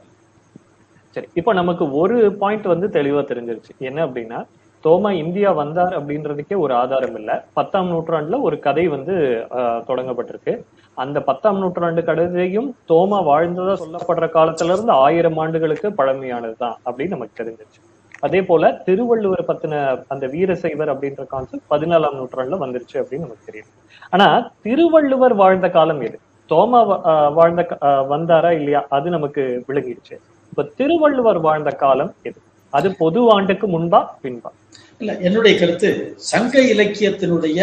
சரி 1.16 1.28
இப்போ 1.40 1.52
நமக்கு 1.60 1.84
ஒரு 2.02 2.16
பாயிண்ட் 2.42 2.66
வந்து 2.74 2.86
தெளிவா 2.96 3.20
தெரிஞ்சிருச்சு. 3.30 3.72
என்ன 3.88 3.98
அப்படின்னா 4.06 4.38
தோமா 4.84 5.10
இந்தியா 5.18 5.50
வந்தார் 5.54 5.94
அப்படின்றதுக்கே 5.94 6.56
ஒரு 6.58 6.74
ஆதாரம் 6.74 7.16
இல்ல. 7.16 7.30
பத்தாம் 7.54 7.88
நூற்றாண்டுல 7.90 8.40
ஒரு 8.40 8.56
கதை 8.58 8.84
வந்து 8.88 9.14
ஆஹ், 9.58 9.80
தொடங்கப்பட்டிருக்கு. 9.88 10.52
அந்த 10.96 11.18
பத்தாம் 11.22 11.58
நூற்றாண்டு 11.58 12.02
கதையும் 12.04 12.68
தோமா 12.88 13.18
வாழ்ந்ததா 13.28 13.74
சொல்லப்படுற 13.80 14.26
காலத்துல 14.34 14.74
இருந்து 14.74 14.92
ஆயிரம் 15.04 15.38
ஆண்டுகளுக்கு 15.38 15.88
பழமையானதுதான் 15.98 16.76
அப்படின்னு 16.86 17.16
நமக்கு 17.16 17.38
தெரிஞ்சிச்சு 17.40 17.80
அதே 18.22 18.40
போல 18.42 18.64
திருவள்ளுவர் 18.84 19.48
பத்தின 19.48 19.78
அந்த 20.08 20.26
வீரசைவர் 20.26 20.92
அப்படின்ற 20.92 21.22
கான்செப்ட் 21.26 21.70
பதினாலாம் 21.70 22.18
நூற்றாண்டுல 22.18 22.58
வந்துருச்சு 22.60 22.96
அப்படின்னு 23.00 23.26
நமக்கு 23.26 23.48
தெரியும் 23.48 23.70
ஆனா 24.12 24.26
திருவள்ளுவர் 24.62 25.34
வாழ்ந்த 25.34 25.68
காலம் 25.70 26.00
எது? 26.00 26.16
தோமா 26.50 26.80
ஆஹ் 27.10 27.32
வாழ்ந்த 27.34 27.62
வந்தாரா 28.10 28.50
இல்லையா? 28.50 28.80
அது 28.90 29.10
நமக்கு 29.10 29.42
விளங்கிடுச்சு 29.68 30.14
இப்ப 30.52 30.66
திருவள்ளுவர் 30.78 31.38
வாழ்ந்த 31.40 31.70
காலம் 31.76 32.12
எது? 32.22 32.38
அது 32.72 32.88
பொது 32.98 33.20
ஆண்டுக்கு 33.32 33.66
முன்பா 33.68 34.00
பின்பா? 34.22 34.50
இல்ல 35.00 35.12
என்னுடைய 35.26 35.54
கருத்து 35.60 35.90
சங்க 36.30 36.54
இலக்கியத்தினுடைய 36.74 37.58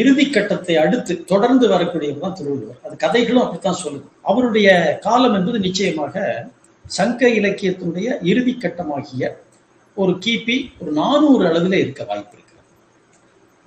இறுதி 0.00 0.24
கட்டத்தை 0.26 0.74
அடுத்து 0.82 1.12
தொடர்ந்து 1.30 1.66
வரக்கூடியதுதான் 1.72 2.36
திருவள்ளுவர். 2.38 2.80
அது 2.86 2.94
கதைகளும் 3.04 3.42
அப்படித்தான் 3.44 3.80
சொல்லுது. 3.84 4.06
அவருடைய 4.30 4.68
காலம் 5.06 5.36
என்பது 5.38 5.58
நிச்சயமாக 5.66 6.24
சங்க 6.98 7.28
இலக்கியத்தினுடைய 7.38 8.08
இறுதி 8.30 8.54
கட்டமாகிய 8.64 9.32
ஒரு 9.96 10.12
கிபி 10.24 10.56
ஒரு 10.80 10.90
நானூறு 11.00 11.42
அளவில் 11.50 11.78
இருக்க 11.82 12.02
வாய்ப்பு 12.10 12.34
இருக்கு. 12.36 12.54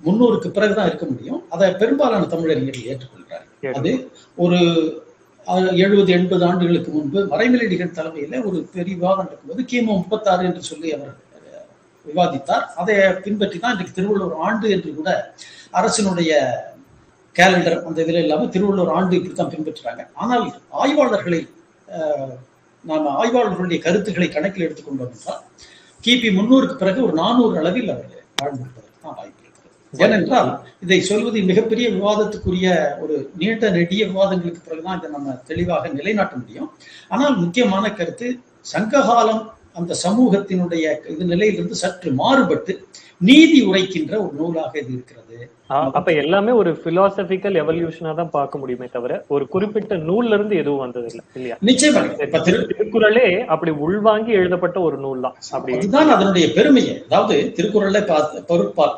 முன்னூறுக்கு 0.00 0.48
பிறகுதான் 0.56 0.88
இருக்க 0.90 1.06
முடியும். 1.12 1.40
அதை 1.54 1.68
பெரும்பாலான 1.82 2.28
தமிழறிஞர்கள் 2.34 2.88
ஏற்றுக்கொள்கிறார்கள். 2.92 3.74
அது 3.78 3.92
ஒரு 4.44 4.60
எழுபது 5.84 6.10
எண்பது 6.16 6.44
ஆண்டுகளுக்கு 6.48 6.90
முன்பு 6.96 7.20
மறைமலடிகள் 7.32 7.96
தலைமையில 7.98 8.40
ஒரு 8.48 8.58
பெரிய 8.74 8.94
விவாதம் 8.98 9.26
நடக்கும்போது 9.26 9.62
கிமு 9.72 9.90
முப்பத்தாறு 10.00 10.42
என்று 10.48 10.62
சொல்லி 10.70 10.88
அவர் 10.96 11.12
விவாதித்தார். 12.06 12.64
அதை 12.80 12.94
பின்பற்றி 13.24 13.58
தான் 13.62 13.74
இன்றைக்கு 13.74 13.96
திருவள்ளுவர் 13.98 14.42
ஆண்டு 14.46 14.68
என்று 14.76 14.90
கூட 14.98 15.10
அரசினுடைய 15.78 16.32
கேலண்டர் 17.36 17.78
அந்த 17.88 17.98
இதில் 18.04 18.22
இல்லாமல் 18.24 18.52
திருவள்ளுவர் 18.54 18.94
ஆண்டு 18.98 19.18
இப்படித்தான் 19.18 19.52
பின்பற்றுறாங்க. 19.54 20.04
ஆனால் 20.22 20.46
ஆய்வாளர்களை 20.82 21.40
நாம் 22.84 23.04
நாம 23.04 23.12
ஆய்வாளர்களுடைய 23.20 23.78
கருத்துக்களை 23.84 24.28
கணக்கில் 24.34 24.66
எடுத்துக்கொண்டோம் 24.66 25.12
என்றால் 25.14 25.42
கிபி 26.04 26.28
முன்னூறுக்கு 26.38 26.76
பிறகு 26.82 27.00
ஒரு 27.06 27.14
நானூறு 27.22 27.54
அளவில் 27.62 27.90
அவர் 27.94 28.10
வாழ்ந்திருப்பதற்கு 28.40 29.00
தான் 29.06 29.16
வாய்ப்பு 29.18 29.40
இருக்கிறது. 29.44 30.00
ஏனென்றால் 30.04 30.50
இதை 30.84 30.98
சொல்வது 31.10 31.38
மிகப்பெரிய 31.50 31.86
விவாதத்துக்குரிய 31.96 32.68
ஒரு 33.02 33.16
நீண்ட 33.40 33.70
நெடிய 33.76 34.02
விவாதங்களுக்கு 34.12 34.62
பிறகுதான் 34.66 34.98
இதை 35.00 35.10
நம்ம 35.16 35.34
தெளிவாக 35.50 35.90
நிலைநாட்ட 35.98 36.34
முடியும். 36.42 36.70
ஆனால் 37.14 37.36
முக்கியமான 37.42 37.84
கருத்து 37.98 38.28
சங்ககாலம் 38.72 39.42
அந்த 39.76 39.92
சமூகத்தினுடைய 40.04 40.84
இது 41.12 41.24
நிலையிலிருந்து 41.32 41.76
சற்று 41.82 42.10
மாறுபட்டு 42.20 42.72
நீதி 43.20 43.58
உரைக்கின்ற 43.68 44.14
ஒரு 44.24 44.34
நூலாக 44.38 44.72
இது 44.80 44.90
இருக்கிறது. 44.92 45.36
அப்ப 45.96 46.10
எல்லாமே 46.22 46.52
ஒரு 46.60 46.70
பிலாசபிக்கல் 46.84 47.58
எவல்யூஷனா 47.62 48.12
தான் 48.20 48.32
பார்க்க 48.36 48.60
முடியுமே 48.62 48.86
தவிர 48.94 49.18
ஒரு 49.34 49.44
குறிப்பிட்ட 49.54 49.96
நூல்ல 50.08 50.36
இருந்து 50.38 50.54
எதுவும் 50.62 50.82
வந்தது 50.84 51.08
இல்ல 51.10 51.20
இல்லையா? 51.38 51.56
திரு 52.46 52.58
திருக்குறளே 52.70 53.26
அப்படி 53.54 53.72
உள்வாங்கி 53.86 54.32
எழுதப்பட்ட 54.40 54.78
ஒரு 54.88 54.98
நூல் 55.04 55.24
தான் 55.26 55.36
அப்படி. 55.56 55.74
அதுதான் 55.76 56.14
அதனுடைய 56.16 56.46
பெருமையே. 56.56 56.96
அதாவது 57.06 57.36
திருக்குறள்ல 57.58 58.00
பார்த்த 58.10 58.42
பொருட்பால் 58.50 58.96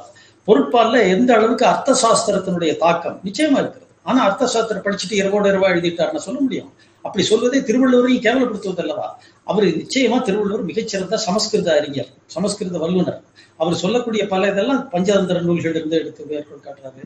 பொருட்பால்ல 0.49 1.01
எந்த 1.15 1.31
அளவுக்கு 1.39 1.67
அர்த்த 1.73 1.97
சாஸ்திரத்தினுடைய 2.05 2.73
தாக்கம் 2.85 3.19
நிச்சயமா 3.27 3.59
இருக்கிறது. 3.63 3.81
ஆனா 4.07 4.21
அர்த்த 4.29 4.49
சாஸ்திரம் 4.55 4.87
படிச்சுட்டு 4.87 5.21
இரவோட 5.21 5.47
இரவா 5.53 5.69
எழுதிட்டாருன்னு 5.75 6.27
சொல்ல 6.27 6.41
முடியும். 6.47 6.71
அப்படி 7.05 7.23
சொல்வதே 7.29 7.59
திருவள்ளுவரையும் 7.69 8.25
கேவலப்படுத்துவது 8.27 8.83
அல்லவா? 8.85 9.07
அவர் 9.47 9.67
நிச்சயமா 9.81 10.19
திருவள்ளுவர் 10.27 10.69
மிகச்சிறந்த 10.71 11.17
சமஸ்கிருத 11.27 11.71
அறிஞர் 11.79 12.11
சமஸ்கிருத 12.35 12.79
வல்லுநர். 12.83 13.19
அவர் 13.63 13.81
சொல்லக்கூடிய 13.83 14.23
பல 14.33 14.51
இதெல்லாம் 14.53 14.83
பஞ்சதந்திர 14.93 15.41
நூல்கள் 15.49 15.77
இருந்து 15.79 15.99
எடுத்து 16.03 16.29
மேற்கோள் 16.31 16.65
காட்டுறாரு. 16.67 17.03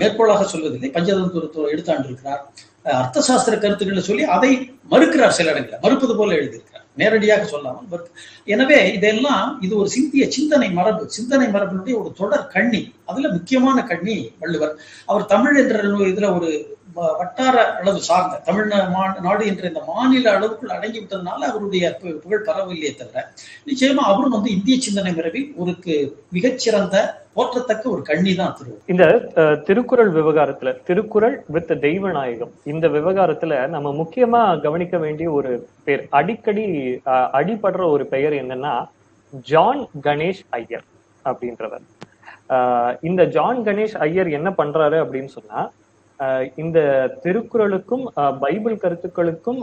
மேற்கோளாக 0.00 0.46
சொல்வதில்லை 0.52 0.88
பஞ்சதந்திரத்தை 0.96 1.68
எடுத்தாண்டு 1.74 2.08
இருக்கிறார் 2.10 2.42
அர்த்த 3.00 3.22
சாஸ்திர 3.28 3.54
கருத்துக்களை 3.62 4.02
சொல்லி 4.08 4.24
அதை 4.34 4.50
மறுக்கிறார் 4.92 5.34
சில 5.38 5.50
இடங்களில். 5.52 5.82
மறுப்பது 5.84 6.14
போல 6.18 6.36
எழுதியிருக்கிறார். 6.40 6.84
நேரடியாக 7.00 7.44
சொல்லாமல் 7.52 7.88
மறுக்க 7.90 8.22
எனவே 8.54 8.78
இதெல்லாம் 8.96 9.48
இது 9.64 9.74
ஒரு 9.80 9.88
சிந்திய 9.96 10.24
சிந்தனை 10.36 10.68
மரபு. 10.78 11.02
சிந்தனை 11.16 11.46
மரபினுடைய 11.56 11.94
ஒரு 12.02 12.10
தொடர் 12.20 12.46
கண்ணி. 12.54 12.80
அதுல 13.10 13.28
முக்கியமான 13.36 13.84
கண்ணி 13.90 14.16
வள்ளுவர். 14.42 14.74
அவர் 15.10 15.30
தமிழ் 15.34 15.58
என்ற 15.62 15.82
இதுல 16.12 16.30
ஒரு 16.38 16.50
வட்டார 17.18 17.54
அளவு 17.76 18.00
சார்ந்த 18.06 18.40
தமிழ்நாடு 18.44 18.88
நாடு 19.22 19.42
என்ற 19.46 19.64
இந்த 19.68 19.82
மாநில 19.88 20.26
அளவுக்குள் 20.32 20.74
அடங்கி 20.74 20.98
விட்டதுனால 20.98 21.40
அவருடைய 21.50 21.84
புகழ் 22.16 22.46
பரவவில்லையே 22.46 22.92
தவிர 22.94 23.24
நிச்சயமா 23.68 24.04
அவரும் 24.08 24.36
வந்து 24.36 24.50
இந்திய 24.54 24.76
சிந்தனை 24.80 25.12
மரபில் 25.14 25.48
ஒரு 25.60 25.74
மிகச்சிறந்த 26.32 26.96
போற்றத்தக்க 27.36 27.84
ஒரு 27.90 28.02
கண்ணி 28.06 28.32
தான் 28.34 28.54
திருவள்ளுவர் 28.54 28.92
இந்த 28.92 29.04
திருக்குறள் 29.66 30.12
விவகாரத்துல 30.16 30.70
திருக்குறள் 30.88 31.36
வித் 31.54 31.74
தெய்வநாயகம் 31.84 32.54
இந்த 32.72 32.86
விவகாரத்துல 32.94 33.44
நம்ம 33.74 33.92
முக்கியமா 34.00 34.42
கவனிக்க 34.64 34.96
வேண்டிய 35.04 35.28
ஒரு 35.32 35.52
பேர் 35.86 36.04
அடிக்கடி 36.18 36.66
அஹ், 37.08 37.28
அடிபடுற 37.38 37.82
ஒரு 37.94 38.06
பெயர் 38.12 38.36
என்னன்னா 38.40 38.74
ஜான் 39.46 39.82
கணேஷ் 40.04 40.44
ஐயர் 40.56 40.86
அப்படின்றவர். 41.24 41.84
இந்த 43.02 43.22
ஜான் 43.32 43.58
கணேஷ் 43.64 43.96
ஐயர் 44.04 44.28
என்ன 44.36 44.50
பண்றாரு 44.58 44.96
அப்படின்னு 45.02 45.30
சொன்னா 45.34 45.60
இந்த 46.56 46.78
திருக்குறளுக்கும் 47.24 48.04
பைபிள் 48.40 48.76
கருத்துக்களுக்கும் 48.76 49.60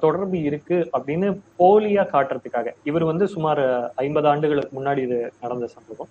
தொடர்பு 0.00 0.38
இருக்கு 0.48 0.76
அப்படின்னு 0.92 1.28
போலியா 1.58 2.04
காட்டுறதுக்காக. 2.12 2.68
இவர் 2.84 3.04
வந்து 3.04 3.26
சுமார் 3.34 3.62
ஐம்பது 4.04 4.28
ஆண்டுகளுக்கு 4.28 4.76
முன்னாடி 4.78 5.02
இது 5.06 5.18
நடந்த 5.42 5.68
சம்பவம். 5.74 6.10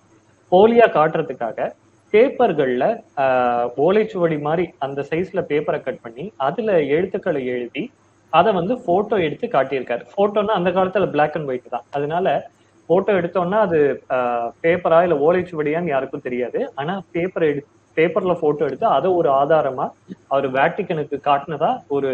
போலியா 0.52 0.88
காட்டுறதுக்காக 0.92 1.68
பேப்பர்கள்ல 2.12 2.84
ஆஹ், 3.22 3.66
ஓலைச்சுவடி 3.78 4.38
மாதிரி 4.40 4.66
அந்த 4.78 5.00
சைஸ்ல 5.10 5.40
பேப்பரை 5.50 5.80
கட் 5.82 6.04
பண்ணி 6.04 6.24
அதுல 6.40 6.68
எழுத்துக்களை 6.96 7.42
எழுதி 7.54 7.82
அதை 8.32 8.50
வந்து 8.52 8.74
போட்டோ 8.86 9.16
எடுத்து 9.26 9.46
காட்டியிருக்காரு. 9.48 10.02
போட்டோன்னா 10.16 10.54
அந்த 10.58 10.70
காலத்துல 10.70 11.08
பிளாக் 11.10 11.36
அண்ட் 11.36 11.50
ஒயிட் 11.50 11.74
தான். 11.74 11.86
அதனால 11.96 12.26
போட்டோ 12.88 13.12
எடுத்தோம்னா 13.12 13.58
அது 13.66 13.78
பேப்பரா 14.62 14.98
இல்ல 15.06 15.16
ஓலைச்சுவடியான்னு 15.26 15.92
யாருக்கும் 15.92 16.26
தெரியாது. 16.26 16.60
ஆனா 16.74 16.94
பேப்பரை 17.14 17.48
எடுத்து 17.52 17.74
பேப்பர்ல 17.98 18.34
போட்டோ 18.42 18.66
எடுத்து 18.68 18.86
அதை 18.96 19.08
ஒரு 19.20 19.30
ஆதாரமா 19.40 19.86
அவர் 20.32 20.46
வேட்டிக்கனுக்கு 20.58 21.18
காட்டினதா 21.30 21.70
ஒரு 21.96 22.10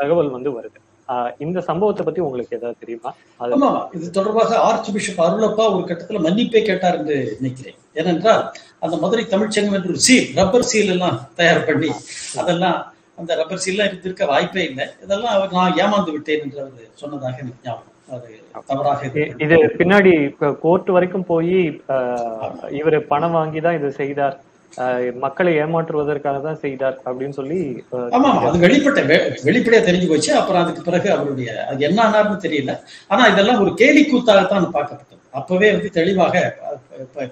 தகவல் 0.00 0.36
வந்து 0.36 0.52
வருது. 0.58 0.78
இந்த 1.44 1.58
சம்பவத்தை 1.68 2.02
பத்தி 2.06 2.20
உங்களுக்கு 2.26 2.56
ஏதாவது 2.58 2.80
தெரியுமா? 2.82 3.10
ஆமா 3.40 3.70
இது 3.96 4.06
தொடர்பாக 4.18 4.58
ஆர்ச் 4.66 4.90
பிஷப் 4.94 5.22
அருளப்பா 5.24 5.64
ஒரு 5.74 5.84
கட்டத்துல 5.88 6.20
மன்னிப்பே 6.26 6.60
கேட்டார் 6.68 6.98
என்று 7.00 7.16
நினைக்கிறேன். 7.38 7.78
ஏனென்றால் 8.00 8.42
அந்த 8.84 8.96
மதுரை 9.04 9.24
தமிழ்ச்சங்கம் 9.32 9.76
என்று 9.78 9.92
ஒரு 9.94 10.02
சீல் 10.06 10.28
ரப்பர் 10.40 10.68
சீல் 10.72 10.92
எல்லாம் 10.94 11.16
தயார் 11.38 11.66
பண்ணி 11.68 11.90
அதெல்லாம் 12.42 12.78
அந்த 13.20 13.30
ரப்பர் 13.40 13.62
சீல்லாம் 13.64 13.88
இருந்திருக்க 13.90 14.26
வாய்ப்பே 14.32 14.62
இல்லை. 14.70 14.86
இதெல்லாம் 15.04 15.34
அவர் 15.36 15.56
நான் 15.58 15.78
ஏமாந்து 15.84 16.14
விட்டேன் 16.16 16.44
என்று 16.44 16.60
அவர் 16.64 16.86
சொன்னதாக 17.02 17.42
எனக்கு 17.44 17.66
ஞாபகம். 17.68 17.86
இது 19.44 19.56
பின்னாடி 19.80 20.12
கோர்ட் 20.62 20.88
வரைக்கும் 20.94 21.26
போய் 21.32 21.58
இவர் 22.78 22.96
பணம் 23.12 23.36
வாங்கி 23.38 23.60
தான் 23.66 23.76
இதை 23.78 23.90
செய்தார். 24.00 24.36
மக்களை 25.22 25.52
ஏமாற்றுவதற்காக 25.62 26.38
தான் 26.46 26.60
செய்தார் 26.64 26.96
அப்படின்னு 27.06 27.36
சொல்லி 27.38 27.58
ஆமா 28.16 28.28
அது 28.48 28.58
வெளிப்பட்ட 28.64 29.00
வெளிப்படையா 29.48 29.80
தெரிஞ்சு 29.88 30.10
போச்சு. 30.10 30.30
அப்புறம் 30.40 30.62
அதுக்கு 30.62 30.82
பிறகு 30.88 31.08
அவருடைய 31.16 31.48
அது 31.70 31.80
என்ன 31.88 31.98
ஆனார்னு 32.08 32.36
தெரியல. 32.44 32.74
ஆனா 33.12 33.22
இதெல்லாம் 33.32 33.62
ஒரு 33.64 33.72
கேலி 33.80 34.02
கூத்தாகத்தான் 34.10 34.74
பார்க்கப்பட்டது. 34.76 35.16
அப்பவே 35.38 35.68
வந்து 35.74 35.90
தெளிவாக 35.98 36.36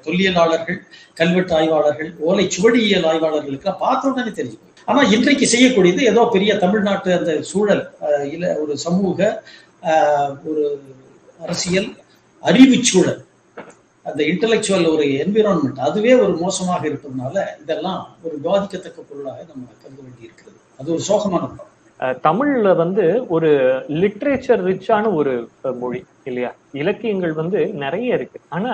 தொல்லியலாளர்கள் 0.07 0.79
கல்வெட்டு 1.21 1.55
ஆய்வாளர்கள் 1.59 2.11
ஓலை 2.29 2.45
சுவடியியல் 2.57 3.07
ஆய்வாளர்களுக்கு 3.13 3.71
பார்த்த 3.85 4.11
உடனே 4.11 4.33
தெரிஞ்சு 4.41 4.59
போச்சு. 4.59 4.85
ஆனா 4.91 5.01
இன்றைக்கு 5.15 5.47
செய்யக்கூடியது 5.55 6.03
ஏதோ 6.13 6.23
பெரிய 6.35 6.53
தமிழ்நாட்டு 6.65 7.11
அந்த 7.19 7.33
சூழல் 7.53 7.85
இல்ல 8.35 8.53
ஒரு 8.65 8.75
சமூக 8.87 9.19
ஒரு 10.51 10.65
அரசியல் 11.47 11.89
அறிவு 12.43 12.77
சூழல். 12.91 13.21
அந்த 14.09 14.21
இன்டலெக்சுவல் 14.33 14.87
ஒரு 14.95 15.05
என்விரான்மெண்ட் 15.23 15.81
அதுவே 15.87 16.13
ஒரு 16.25 16.35
மோசமாக 16.43 16.83
இருப்பதனால 16.91 17.37
இதெல்லாம் 17.63 18.01
ஒரு 18.25 18.35
விவாதிக்கத்தக்க 18.45 19.01
பொருளாக 19.09 19.41
நம்ம 19.51 19.65
கருத 19.83 20.01
வேண்டி 20.05 20.27
இருக்கிறது 20.29 20.57
அது 20.81 20.89
ஒரு 20.97 21.03
சோகமான 21.11 21.45
படம். 21.51 21.65
தமிழ்ல 22.27 22.73
வந்து 22.77 23.05
ஒரு 23.29 23.51
லிட்ரேச்சர் 24.03 24.61
ரிச்சான 24.69 25.05
ஒரு 25.15 25.33
மொழி 25.81 26.01
இல்லையா? 26.25 26.51
இலக்கியங்கள் 26.81 27.35
வந்து 27.41 27.61
நிறைய 27.85 28.19
இருக்கு. 28.19 28.39
ஆனா 28.57 28.73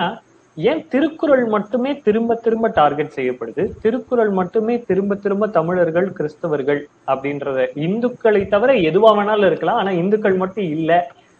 ஏன் 0.57 0.81
திருக்குறள் 0.91 1.45
மட்டுமே 1.53 1.91
திரும்ப 2.05 2.35
திரும்ப 2.43 2.67
டார்கெட் 2.77 3.15
செய்யப்படுது? 3.15 3.63
திருக்குறள் 3.83 4.31
மட்டுமே 4.39 4.75
திரும்ப 4.89 5.15
திரும்ப 5.23 5.47
தமிழர்கள் 5.57 6.07
கிறிஸ்தவர்கள் 6.17 6.81
அப்படின்றத 7.11 7.65
இந்துக்களை 7.87 8.43
தவிர 8.53 8.73
எதுவா 8.89 9.11
வேணாலும் 9.17 9.49
இருக்கலாம். 9.51 9.79
ஆனா 9.81 9.93
இந்துக்கள் 10.03 10.37
மட்டும் 10.43 10.69
இல்ல 10.77 10.91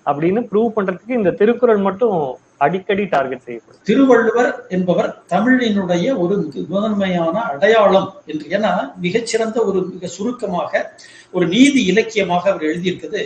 அப்படின்னு 0.05 0.41
ப்ரூவ் 0.49 0.75
பண்றதுக்கு 0.75 1.19
இந்த 1.21 1.35
திருக்குறள் 1.41 1.81
மட்டும் 1.87 2.17
அடிக்கடி 2.57 3.03
டார்கெட் 3.03 3.45
செய்யப்படும். 3.45 3.81
திருவள்ளுவர் 3.83 4.51
என்பவர் 4.75 5.09
தமிழினுடைய 5.29 6.17
ஒரு 6.23 6.35
முதன்மையான 6.73 7.35
அடையாளம் 7.51 8.09
என்று. 8.25 8.45
ஏன்னா 8.57 8.71
மிகச்சிறந்த 9.05 9.57
ஒரு 9.65 9.81
மிக 9.93 10.07
சுருக்கமாக 10.07 10.91
ஒரு 11.31 11.47
நீதி 11.47 11.85
இலக்கியமாக 11.85 12.49
அவர் 12.51 12.67
எழுதியிருக்கிறது. 12.69 13.23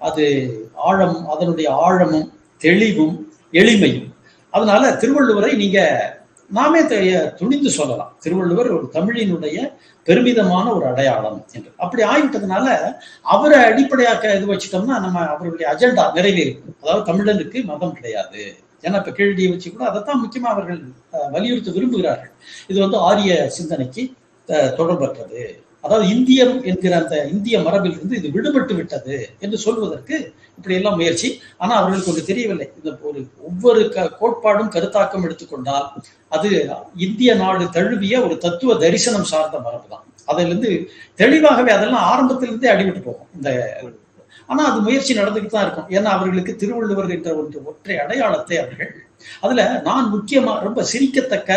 அது 0.00 0.24
ஆழம் 0.74 1.18
அதனுடைய 1.28 1.68
ஆழமும் 1.86 2.28
தெளிவும் 2.58 3.16
எளிமையும். 3.52 4.08
அதனால 4.50 4.90
திருவள்ளுவரை 5.02 5.52
நீங்க 5.56 5.80
நாமே 6.50 6.80
துணிந்து 7.38 7.70
சொல்லலாம். 7.70 8.12
திருவள்ளுவர் 8.20 8.68
ஒரு 8.76 8.86
தமிழினுடைய 8.94 9.56
பெருமிதமான 10.06 10.66
ஒரு 10.74 10.86
அடையாளம் 10.86 11.46
என்று. 11.56 11.70
அப்படி 11.76 12.02
ஆகிவிட்டதுனால 12.02 12.66
அவரை 13.22 13.58
அடிப்படையாக்க 13.70 14.36
இது 14.36 14.46
வச்சுட்டோம்னா 14.52 14.96
நம்ம 15.04 15.26
அவருடைய 15.34 15.66
அஜெண்டா 15.72 16.04
நிறைவேறும் 16.16 16.62
அதாவது 16.82 17.04
தமிழனுக்கு 17.10 17.64
மதம் 17.64 17.92
கிடையாது. 17.92 18.42
ஏன்னா 18.82 18.96
இப்ப 18.96 19.12
கேள்வியை 19.12 19.50
வச்சு 19.50 19.72
கூட 19.72 19.90
அதைத்தான் 19.90 20.28
முக்கியமா 20.28 20.46
அவர்கள் 20.46 20.82
வலியுறுத்த 21.30 21.70
விரும்புகிறார்கள். 21.70 22.32
இது 22.66 22.80
வந்து 22.80 22.96
ஆரிய 22.96 23.50
சிந்தனைக்கு 23.50 24.12
தொடர்பற்றது. 24.48 25.66
அதாவது 25.80 26.08
இந்தியம் 26.08 26.64
என்கிற 26.64 27.02
அந்த 27.02 27.26
இந்திய 27.26 27.60
மரபில் 27.60 27.90
இருந்து 27.90 28.22
இது 28.22 28.28
விடுபட்டு 28.28 28.74
விட்டது 28.74 29.28
என்று 29.38 29.58
சொல்வதற்கு 29.58 30.34
இப்படி 30.56 30.74
எல்லாம் 30.74 30.94
முயற்சி. 30.94 31.40
ஆனா 31.56 31.74
அவர்களுக்கு 31.76 32.10
ஒன்று 32.10 32.24
தெரியவில்லை. 32.24 32.70
இந்த 32.82 32.98
ஒரு 33.02 33.26
ஒவ்வொரு 33.42 33.90
க- 33.90 34.16
கோட்பாடும் 34.20 34.72
கருத்தாக்கம் 34.72 35.22
எடுத்துக்கொண்டால் 35.22 35.92
அது 36.28 36.70
இந்திய 36.96 37.34
நாடு 37.34 37.70
தழுவிய 37.70 38.24
ஒரு 38.24 38.38
தத்துவ 38.38 38.76
தரிசனம் 38.76 39.24
சார்ந்த 39.24 39.58
மரபு 39.58 39.88
தான் 39.88 40.04
அதிலிருந்து 40.24 40.90
தெளிவாகவே 41.14 41.72
அதெல்லாம் 41.72 42.02
ஆரம்பத்திலிருந்தே 42.02 42.70
அடிபட்டு 42.70 43.02
போகும். 43.02 43.28
இந்த 43.34 43.80
ஆனா 44.48 44.62
அது 44.70 44.78
முயற்சி 44.86 45.12
நடந்துகிட்டு 45.20 45.56
தான் 45.56 45.66
இருக்கும். 45.66 45.90
ஏன்னா 45.96 46.10
அவர்களுக்கு 46.16 46.54
திருவள்ளுவர் 46.62 47.14
என்ற 47.16 47.30
ஒன்று 47.40 47.66
ஒற்றை 47.70 47.96
அடையாளத்தை 48.04 48.56
அவர்கள் 48.62 48.92
அதுல 49.44 49.62
நான் 49.88 50.12
முக்கியமா 50.14 50.54
ரொம்ப 50.68 50.82
சிரிக்கத்தக்க 50.92 51.52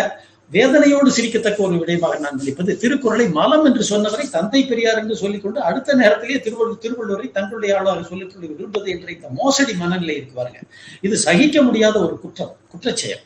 வேதனையோடு 0.51 1.09
சிரிக்கத்தக்க 1.17 1.59
ஒரு 1.65 1.75
விடயமாக 1.81 2.15
நான் 2.23 2.39
நினைப்பது 2.39 2.71
திருக்குறளை 2.81 3.25
மலம் 3.37 3.65
என்று 3.69 3.83
சொன்னவரை 3.89 4.25
தந்தை 4.33 4.61
பெரியார் 4.69 4.99
என்று 5.01 5.15
சொல்லிக்கொண்டு 5.21 5.59
அடுத்த 5.69 5.95
நேரத்திலே 6.01 6.37
திருவள்ளுவர் 6.45 6.81
திருவள்ளுவரை 6.85 7.27
தங்களுடைய 7.37 7.77
ஆளாக 7.77 8.03
சொல்லிக் 8.09 8.33
விரும்புவது 8.41 8.89
என்ற 8.95 9.07
இந்த 9.15 9.29
மோசடி 9.39 9.75
மனநிலை 9.83 10.15
இருக்குவாருங்க 10.19 10.61
இது 11.07 11.17
சகிக்க 11.27 11.63
முடியாத 11.67 11.95
ஒரு 12.07 12.17
குற்றம் 12.23 12.53
குற்றச்செயல். 12.73 13.23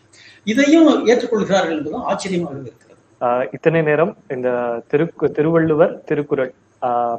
இதையும் 0.47 0.89
ஏற்றுக்கொள்கிறார்கள் 1.11 1.77
என்பதும் 1.77 2.05
ஆச்சரியமாக 2.11 2.53
இருக்கிறது. 2.65 2.93
இத்தனை 3.55 3.81
நேரம் 3.89 4.13
இந்த 4.35 4.49
திரு 4.91 5.05
திருவள்ளுவர் 5.37 5.93
திருக்குறள் 6.09 6.51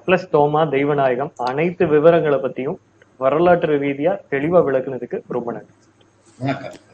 பிளஸ் 0.06 0.30
தோமா 0.32 0.62
தெய்வநாயகம் 0.76 1.32
அனைத்து 1.36 1.86
விவரங்களை 1.86 2.38
பத்தியும் 2.38 2.78
வரலாற்று 3.16 3.78
ரீதியா 3.78 4.14
தெளிவா 4.30 4.62
விளக்குனதுக்கு 4.68 5.20
ரொம்ப 5.28 5.52
நன்றி. 5.52 5.72
வணக்கம். 6.38 6.85